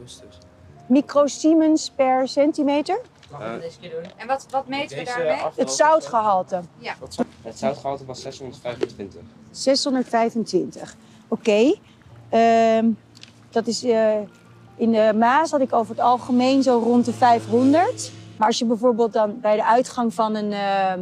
Rustig. 0.01 0.39
microsiemens 0.87 1.91
per 1.97 2.29
centimeter? 2.29 3.01
Eh, 3.41 3.53
En 4.17 4.27
wat, 4.27 4.47
wat 4.51 4.69
meten 4.69 4.99
we 4.99 5.05
Deze 5.05 5.17
daarmee? 5.17 5.45
Het 5.57 5.73
zoutgehalte. 5.73 6.61
Ja. 6.79 6.95
het 7.43 7.59
zoutgehalte 7.59 8.05
was 8.05 8.21
625. 8.23 9.21
625. 9.51 10.97
Oké. 11.29 11.75
Ehm, 12.29 12.87
dat 13.51 13.67
is 13.67 13.85
eh, 13.85 14.15
in 14.77 14.93
de 14.93 15.13
Maas 15.19 15.51
had 15.51 15.61
ik 15.61 15.73
over 15.73 15.95
het 15.95 16.05
algemeen 16.05 16.63
zo 16.63 16.79
rond 16.79 17.05
de 17.05 17.13
500. 17.13 18.13
Maar 18.37 18.47
als 18.47 18.59
je 18.59 18.65
bijvoorbeeld 18.65 19.13
dan 19.13 19.41
bij 19.41 19.57
de 19.57 19.65
uitgang 19.65 20.15
van 20.15 20.35
een, 20.35 20.53
ehm, 20.53 21.01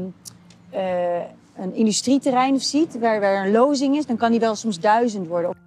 eh, 0.70 1.24
een 1.56 1.74
industrieterrein 1.74 2.60
ziet, 2.60 2.98
waar, 2.98 3.20
waar 3.20 3.46
een 3.46 3.52
lozing 3.52 3.96
is, 3.96 4.06
dan 4.06 4.16
kan 4.16 4.30
die 4.30 4.40
wel 4.40 4.54
soms 4.54 4.80
1000 4.80 5.26
worden. 5.26 5.60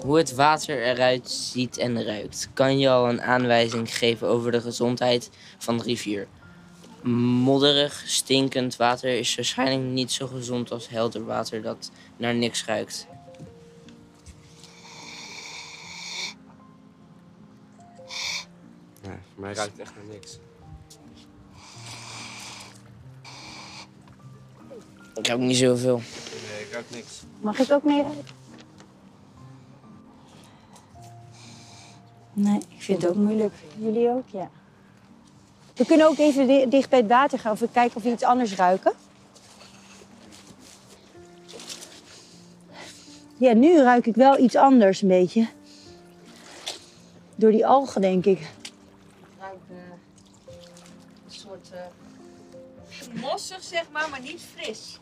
Hoe 0.00 0.16
het 0.16 0.34
water 0.34 0.82
eruit 0.82 1.30
ziet 1.30 1.78
en 1.78 2.04
ruikt, 2.04 2.50
kan 2.54 2.78
je 2.78 2.88
al 2.88 3.08
een 3.08 3.22
aanwijzing 3.22 3.96
geven 3.96 4.28
over 4.28 4.52
de 4.52 4.60
gezondheid 4.60 5.30
van 5.58 5.78
de 5.78 5.82
rivier. 5.82 6.26
Modderig, 7.02 8.02
stinkend 8.06 8.76
water 8.76 9.18
is 9.18 9.34
waarschijnlijk 9.34 9.90
niet 9.90 10.12
zo 10.12 10.26
gezond 10.26 10.70
als 10.70 10.88
helder 10.88 11.24
water 11.24 11.62
dat 11.62 11.90
naar 12.16 12.34
niks 12.34 12.64
ruikt. 12.64 13.06
Nee, 19.02 19.16
voor 19.34 19.42
mij 19.42 19.52
ruikt 19.52 19.72
het 19.72 19.80
echt 19.80 19.94
naar 19.94 20.04
niks. 20.14 20.38
Ik 25.14 25.26
ruik 25.26 25.40
niet 25.40 25.56
zoveel. 25.56 25.96
Nee, 25.96 26.64
ik 26.66 26.72
ruik 26.72 26.90
niks. 26.90 27.22
Mag 27.40 27.58
ik 27.58 27.72
ook 27.72 27.84
mee? 27.84 28.04
Nee, 32.32 32.60
ik 32.68 32.82
vind 32.82 33.02
het 33.02 33.10
ook 33.10 33.16
moeilijk. 33.16 33.54
Jullie 33.78 34.08
ook? 34.08 34.28
Ja. 34.28 34.50
We 35.80 35.86
kunnen 35.86 36.06
ook 36.06 36.18
even 36.18 36.46
di- 36.46 36.68
dicht 36.68 36.90
bij 36.90 36.98
het 36.98 37.08
water 37.08 37.38
gaan 37.38 37.52
of 37.52 37.60
we 37.60 37.68
kijken 37.72 37.96
of 37.96 38.02
we 38.02 38.10
iets 38.10 38.22
anders 38.22 38.54
ruiken. 38.54 38.92
Ja, 43.36 43.52
nu 43.52 43.80
ruik 43.80 44.06
ik 44.06 44.14
wel 44.14 44.38
iets 44.38 44.56
anders 44.56 45.02
een 45.02 45.08
beetje. 45.08 45.48
Door 47.36 47.50
die 47.50 47.66
algen, 47.66 48.00
denk 48.00 48.24
ik. 48.24 48.40
Ik 48.40 48.48
ruik 49.38 49.58
eh, 49.68 49.76
een 51.26 51.32
soort 51.32 51.70
mossig, 53.14 53.62
zeg 53.62 53.84
maar, 53.92 54.10
maar 54.10 54.20
niet 54.20 54.40
fris. 54.54 54.98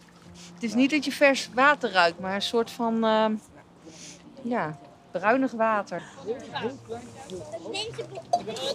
Het 0.55 0.63
is 0.63 0.75
niet 0.75 0.91
dat 0.91 1.05
je 1.05 1.13
vers 1.13 1.49
water 1.55 1.91
ruikt, 1.91 2.19
maar 2.21 2.35
een 2.35 2.43
soort 2.43 2.71
van 2.71 3.05
ehm, 3.05 3.35
ja, 4.43 4.79
bruinig 5.11 5.53
water. 5.53 6.03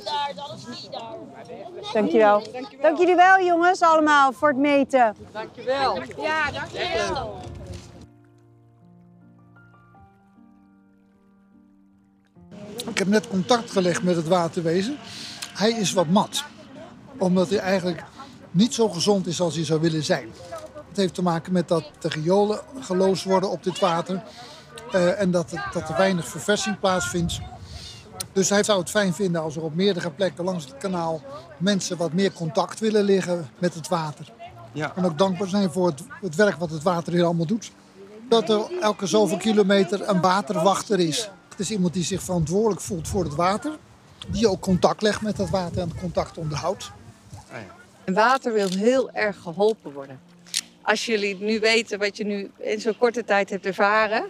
Daar, 0.04 0.32
dat 0.36 0.58
is 0.58 0.82
niet 0.82 0.92
daar. 0.92 1.16
Dankjewel. 1.94 2.44
Dank 2.82 2.98
jullie 2.98 3.16
wel, 3.16 3.46
jongens, 3.46 3.82
allemaal, 3.82 4.32
voor 4.32 4.48
het 4.48 4.58
meten. 4.58 5.16
Dankjewel. 5.32 6.02
Ja, 6.18 6.52
dankjewel. 6.52 7.42
Ik 12.90 12.98
heb 12.98 13.08
net 13.08 13.28
contact 13.28 13.72
gelegd 13.72 14.04
met 14.04 14.16
het 14.16 14.28
waterwezen. 14.28 14.98
Hij 15.54 15.72
is 15.72 15.94
wat 15.94 16.08
mat. 16.08 16.44
Omdat 17.18 17.50
hij 17.50 17.60
eigenlijk 17.60 18.04
niet 18.52 18.74
zo 18.74 18.90
gezond 18.90 19.28
is 19.28 19.42
als 19.42 19.56
hij 19.56 19.66
zou 19.66 19.82
willen 19.82 20.04
zijn. 20.04 20.32
Het 20.88 20.98
heeft 20.98 21.14
te 21.14 21.22
maken 21.22 21.54
met 21.54 21.68
dat 21.68 21.92
de 22.00 22.08
riolen 22.08 22.60
geloosd 22.80 23.24
worden 23.24 23.50
op 23.50 23.64
dit 23.64 23.80
water. 23.80 24.24
Eh, 24.92 25.22
en 25.22 25.32
dat, 25.32 25.52
het, 25.52 25.62
dat 25.74 25.90
er 25.90 25.98
weinig 25.98 26.28
verversing 26.28 26.80
plaatsvindt. 26.80 27.40
Dus 28.32 28.50
hij 28.50 28.64
zou 28.64 28.80
het 28.80 28.90
fijn 28.90 29.14
vinden 29.14 29.42
als 29.42 29.56
er 29.56 29.64
op 29.64 29.76
meerdere 29.76 30.12
plekken 30.12 30.44
langs 30.44 30.66
het 30.66 30.78
kanaal 30.78 31.22
mensen 31.58 31.98
wat 31.98 32.14
meer 32.14 32.32
contact 32.32 32.80
willen 32.80 33.04
liggen 33.04 33.50
met 33.60 33.74
het 33.74 33.88
water. 33.88 34.32
Ja. 34.72 34.92
En 34.96 35.06
ook 35.06 35.18
dankbaar 35.18 35.48
zijn 35.48 35.72
voor 35.72 35.88
het, 35.88 36.04
het 36.22 36.36
werk 36.36 36.56
wat 36.56 36.70
het 36.70 36.84
water 36.84 37.14
hier 37.14 37.24
allemaal 37.24 37.46
doet. 37.46 37.72
Dat 38.30 38.50
er 38.50 38.80
elke 38.82 39.08
zoveel 39.08 39.38
kilometer 39.38 40.10
een 40.10 40.22
waterwachter 40.22 41.00
is. 41.00 41.30
Het 41.50 41.60
is 41.60 41.72
iemand 41.72 41.94
die 41.94 42.04
zich 42.04 42.22
verantwoordelijk 42.22 42.82
voelt 42.82 43.08
voor 43.08 43.24
het 43.24 43.36
water. 43.36 43.78
Die 44.28 44.50
ook 44.50 44.60
contact 44.60 45.02
legt 45.02 45.22
met 45.22 45.36
dat 45.36 45.50
water 45.50 45.82
en 45.82 45.90
het 45.90 46.00
contact 46.00 46.38
onderhoudt. 46.38 46.92
En 48.04 48.14
water 48.14 48.54
wil 48.54 48.70
heel 48.70 49.12
erg 49.12 49.38
geholpen 49.42 49.94
worden. 49.94 50.20
Als 50.82 51.06
jullie 51.06 51.38
nu 51.40 51.60
weten 51.60 52.00
wat 52.00 52.18
je 52.18 52.26
nu 52.26 52.52
in 52.58 52.82
zo'n 52.82 52.98
korte 52.98 53.24
tijd 53.24 53.50
hebt 53.50 53.66
ervaren, 53.66 54.26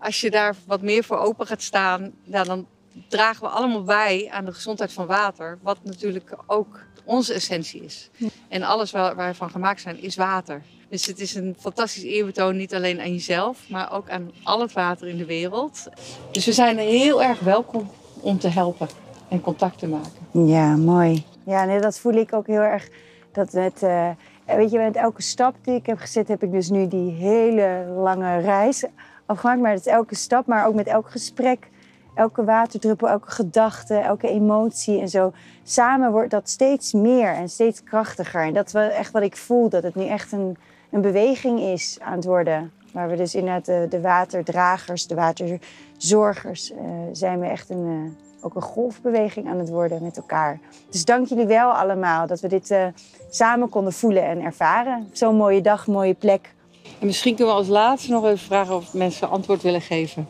als 0.00 0.20
je 0.20 0.30
daar 0.30 0.54
wat 0.66 0.82
meer 0.82 1.04
voor 1.04 1.18
open 1.18 1.46
gaat 1.46 1.62
staan, 1.62 2.12
dan 2.24 2.66
dragen 3.08 3.42
we 3.42 3.48
allemaal 3.48 3.84
bij 3.84 4.28
aan 4.32 4.44
de 4.44 4.52
gezondheid 4.52 4.92
van 4.92 5.06
water. 5.06 5.58
Wat 5.62 5.78
natuurlijk 5.82 6.34
ook 6.46 6.80
onze 7.04 7.34
essentie 7.34 7.84
is. 7.84 8.10
En 8.48 8.62
alles 8.62 8.90
waar, 8.90 9.14
waar 9.14 9.30
we 9.30 9.36
van 9.36 9.50
gemaakt 9.50 9.80
zijn, 9.80 10.02
is 10.02 10.16
water. 10.16 10.62
Dus 10.88 11.06
het 11.06 11.20
is 11.20 11.34
een 11.34 11.56
fantastisch 11.58 12.02
eerbetoon, 12.02 12.56
niet 12.56 12.74
alleen 12.74 13.00
aan 13.00 13.12
jezelf, 13.12 13.68
maar 13.68 13.92
ook 13.92 14.10
aan 14.10 14.30
al 14.42 14.60
het 14.60 14.72
water 14.72 15.08
in 15.08 15.16
de 15.16 15.24
wereld. 15.24 15.88
Dus 16.32 16.44
we 16.44 16.52
zijn 16.52 16.78
heel 16.78 17.22
erg 17.22 17.40
welkom 17.40 17.90
om 18.20 18.38
te 18.38 18.48
helpen 18.48 18.88
en 19.28 19.40
contact 19.40 19.78
te 19.78 19.86
maken. 19.86 20.46
Ja, 20.46 20.76
mooi. 20.76 21.24
Ja, 21.46 21.64
nee, 21.64 21.80
dat 21.80 21.98
voel 21.98 22.12
ik 22.12 22.32
ook 22.32 22.46
heel 22.46 22.60
erg. 22.60 22.88
Dat 23.32 23.52
met, 23.52 23.82
eh, 23.82 24.10
weet 24.44 24.70
je, 24.70 24.78
met 24.78 24.96
elke 24.96 25.22
stap 25.22 25.54
die 25.62 25.74
ik 25.74 25.86
heb 25.86 25.98
gezet, 25.98 26.28
heb 26.28 26.42
ik 26.42 26.52
dus 26.52 26.70
nu 26.70 26.88
die 26.88 27.10
hele 27.10 27.84
lange 27.96 28.40
reis 28.40 28.84
afgemaakt. 29.30 29.60
Maar 29.60 29.74
is 29.74 29.86
elke 29.86 30.14
stap, 30.14 30.46
maar 30.46 30.66
ook 30.66 30.74
met 30.74 30.86
elk 30.86 31.10
gesprek, 31.10 31.68
elke 32.14 32.44
waterdruppel, 32.44 33.08
elke 33.08 33.30
gedachte, 33.30 33.94
elke 33.94 34.28
emotie 34.28 35.00
en 35.00 35.08
zo. 35.08 35.32
Samen 35.62 36.12
wordt 36.12 36.30
dat 36.30 36.48
steeds 36.48 36.92
meer 36.92 37.32
en 37.32 37.48
steeds 37.48 37.82
krachtiger. 37.82 38.42
En 38.42 38.54
dat 38.54 38.66
is 38.66 38.72
wel 38.72 38.88
echt 38.88 39.12
wat 39.12 39.22
ik 39.22 39.36
voel, 39.36 39.68
dat 39.68 39.82
het 39.82 39.94
nu 39.94 40.06
echt 40.06 40.32
een, 40.32 40.56
een 40.90 41.00
beweging 41.00 41.60
is 41.60 41.98
aan 42.00 42.16
het 42.16 42.24
worden. 42.24 42.72
Waar 42.92 43.08
we 43.08 43.16
dus 43.16 43.34
inderdaad 43.34 43.64
de, 43.64 43.86
de 43.90 44.00
waterdragers, 44.00 45.06
de 45.06 45.14
waterzorgers, 45.14 46.72
uh, 46.72 46.78
zijn 47.12 47.40
we 47.40 47.46
echt 47.46 47.70
een, 47.70 47.86
uh, 47.86 48.44
ook 48.44 48.54
een 48.54 48.62
golfbeweging 48.62 49.48
aan 49.48 49.58
het 49.58 49.68
worden 49.68 50.02
met 50.02 50.16
elkaar. 50.16 50.58
Dus 50.90 51.04
dank 51.04 51.26
jullie 51.26 51.46
wel 51.46 51.72
allemaal 51.72 52.26
dat 52.26 52.40
we 52.40 52.48
dit 52.48 52.70
uh, 52.70 52.86
samen 53.28 53.68
konden 53.68 53.92
voelen 53.92 54.24
en 54.24 54.40
ervaren. 54.40 55.08
Zo'n 55.12 55.36
mooie 55.36 55.60
dag, 55.60 55.86
mooie 55.86 56.14
plek. 56.14 56.54
En 57.00 57.06
misschien 57.06 57.34
kunnen 57.34 57.54
we 57.54 57.60
als 57.60 57.68
laatste 57.68 58.10
nog 58.10 58.24
even 58.24 58.38
vragen 58.38 58.74
of 58.74 58.94
mensen 58.94 59.30
antwoord 59.30 59.62
willen 59.62 59.80
geven 59.80 60.28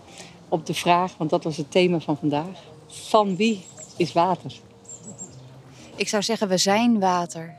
op 0.49 0.67
de 0.67 0.75
vraag, 0.75 1.17
want 1.17 1.31
dat 1.31 1.45
was 1.45 1.57
het 1.57 1.71
thema 1.71 2.01
van 2.01 2.17
vandaag. 2.17 2.59
Van 2.87 3.37
wie 3.37 3.65
is 3.97 4.13
water? 4.13 4.53
Ik 5.97 6.09
zou 6.09 6.23
zeggen, 6.23 6.49
we 6.49 6.57
zijn 6.57 7.01
water. 7.01 7.55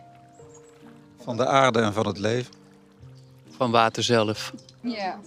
Van 1.24 1.38
de 1.38 1.48
aarde 1.48 1.80
en 1.80 1.94
van 1.94 2.08
het 2.08 2.18
leven. 2.18 2.54
Van 3.50 3.72
water 3.72 4.04
zelf. 4.04 4.54
Ja. 4.82 5.20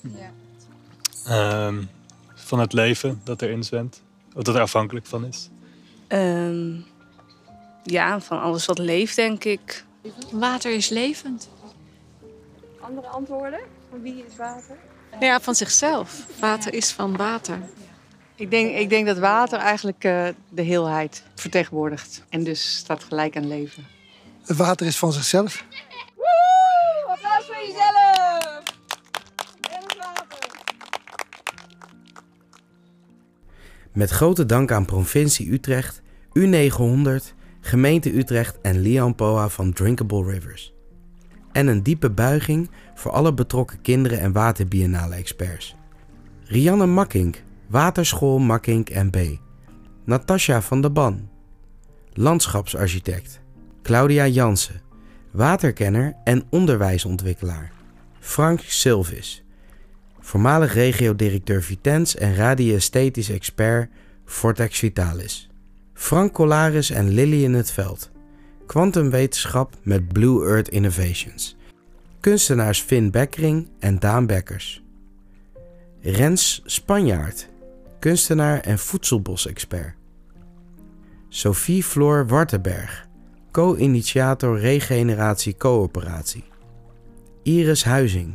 ja. 0.00 1.66
Um, 1.66 1.90
van 2.34 2.58
het 2.58 2.72
leven 2.72 3.20
dat 3.24 3.42
erin 3.42 3.64
zwemt. 3.64 4.02
Of 4.34 4.42
dat 4.42 4.54
er 4.54 4.60
afhankelijk 4.60 5.06
van 5.06 5.26
is. 5.26 5.48
Um, 6.08 6.84
ja, 7.84 8.20
van 8.20 8.40
alles 8.40 8.66
wat 8.66 8.78
leeft, 8.78 9.16
denk 9.16 9.44
ik. 9.44 9.84
Water 10.30 10.74
is 10.74 10.88
levend. 10.88 11.48
Andere 12.84 13.06
antwoorden? 13.06 13.60
Van 13.90 14.02
wie 14.02 14.24
is 14.26 14.36
water? 14.36 14.76
Ja, 15.20 15.40
van 15.40 15.54
zichzelf. 15.54 16.26
Water 16.40 16.74
is 16.74 16.92
van 16.92 17.16
water. 17.16 17.58
Ik 18.34 18.50
denk, 18.50 18.74
ik 18.76 18.88
denk 18.88 19.06
dat 19.06 19.18
water 19.18 19.58
eigenlijk 19.58 20.04
uh, 20.04 20.28
de 20.48 20.62
heelheid 20.62 21.22
vertegenwoordigt. 21.34 22.24
En 22.28 22.44
dus 22.44 22.76
staat 22.76 23.04
gelijk 23.04 23.36
aan 23.36 23.48
leven. 23.48 23.86
Het 24.46 24.56
water 24.56 24.86
is 24.86 24.98
van 24.98 25.12
zichzelf. 25.12 25.64
Woe! 26.14 27.12
Applaus 27.12 27.44
voor 27.44 27.66
jezelf! 27.66 28.62
En 29.70 29.98
water. 29.98 30.50
Met 33.92 34.10
grote 34.10 34.46
dank 34.46 34.72
aan 34.72 34.84
provincie 34.84 35.52
Utrecht, 35.52 36.02
U900, 36.38 37.34
gemeente 37.60 38.16
Utrecht 38.16 38.60
en 38.60 38.80
Lian 38.80 39.14
Poa 39.14 39.48
van 39.48 39.72
Drinkable 39.72 40.24
Rivers. 40.24 40.74
En 41.54 41.66
een 41.66 41.82
diepe 41.82 42.10
buiging 42.10 42.70
voor 42.94 43.10
alle 43.10 43.34
betrokken 43.34 43.80
kinderen 43.80 44.20
en 44.20 44.32
waterbiennale 44.32 45.14
experts. 45.14 45.76
Rianne 46.44 46.86
Makkink, 46.86 47.42
Waterschool 47.66 48.38
Makkink 48.38 48.90
B. 49.10 49.16
Natasja 50.04 50.62
van 50.62 50.80
der 50.80 50.92
Ban, 50.92 51.28
landschapsarchitect. 52.12 53.40
Claudia 53.82 54.26
Jansen, 54.26 54.80
waterkenner 55.30 56.16
en 56.24 56.44
onderwijsontwikkelaar. 56.50 57.72
Frank 58.20 58.60
Silvis, 58.60 59.44
voormalig 60.20 60.74
regio-directeur 60.74 61.62
Vitens 61.62 62.16
en 62.16 62.34
radioesthetisch 62.34 63.30
expert 63.30 63.90
Vortex 64.24 64.78
Vitalis. 64.78 65.50
Frank 65.94 66.32
Collaris 66.32 66.90
en 66.90 67.08
Lily 67.08 67.44
in 67.44 67.54
het 67.54 67.70
Veld, 67.70 68.10
kwantumwetenschap 68.66 69.74
met 69.82 70.08
Blue 70.08 70.46
Earth 70.46 70.68
Innovations. 70.68 71.56
Kunstenaars 72.20 72.80
Finn 72.80 73.10
Bekkering 73.10 73.68
en 73.78 73.98
Daan 73.98 74.26
Bekkers. 74.26 74.82
Rens 76.00 76.62
Spanjaard, 76.64 77.48
kunstenaar 77.98 78.60
en 78.60 78.78
voedselbosexpert. 78.78 79.94
Sophie 81.28 81.84
Floor 81.84 82.26
Wartenberg, 82.26 83.06
co-initiator 83.50 84.58
Regeneratie 84.58 85.56
Coöperatie. 85.56 86.44
Iris 87.42 87.84
Huizing, 87.84 88.34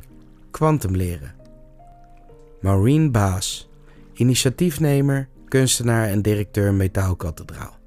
kwantumleren. 0.52 1.34
Maureen 2.62 3.12
Baas, 3.12 3.70
initiatiefnemer, 4.14 5.28
kunstenaar 5.48 6.08
en 6.08 6.22
directeur 6.22 6.74
Metaalkathedraal. 6.74 7.78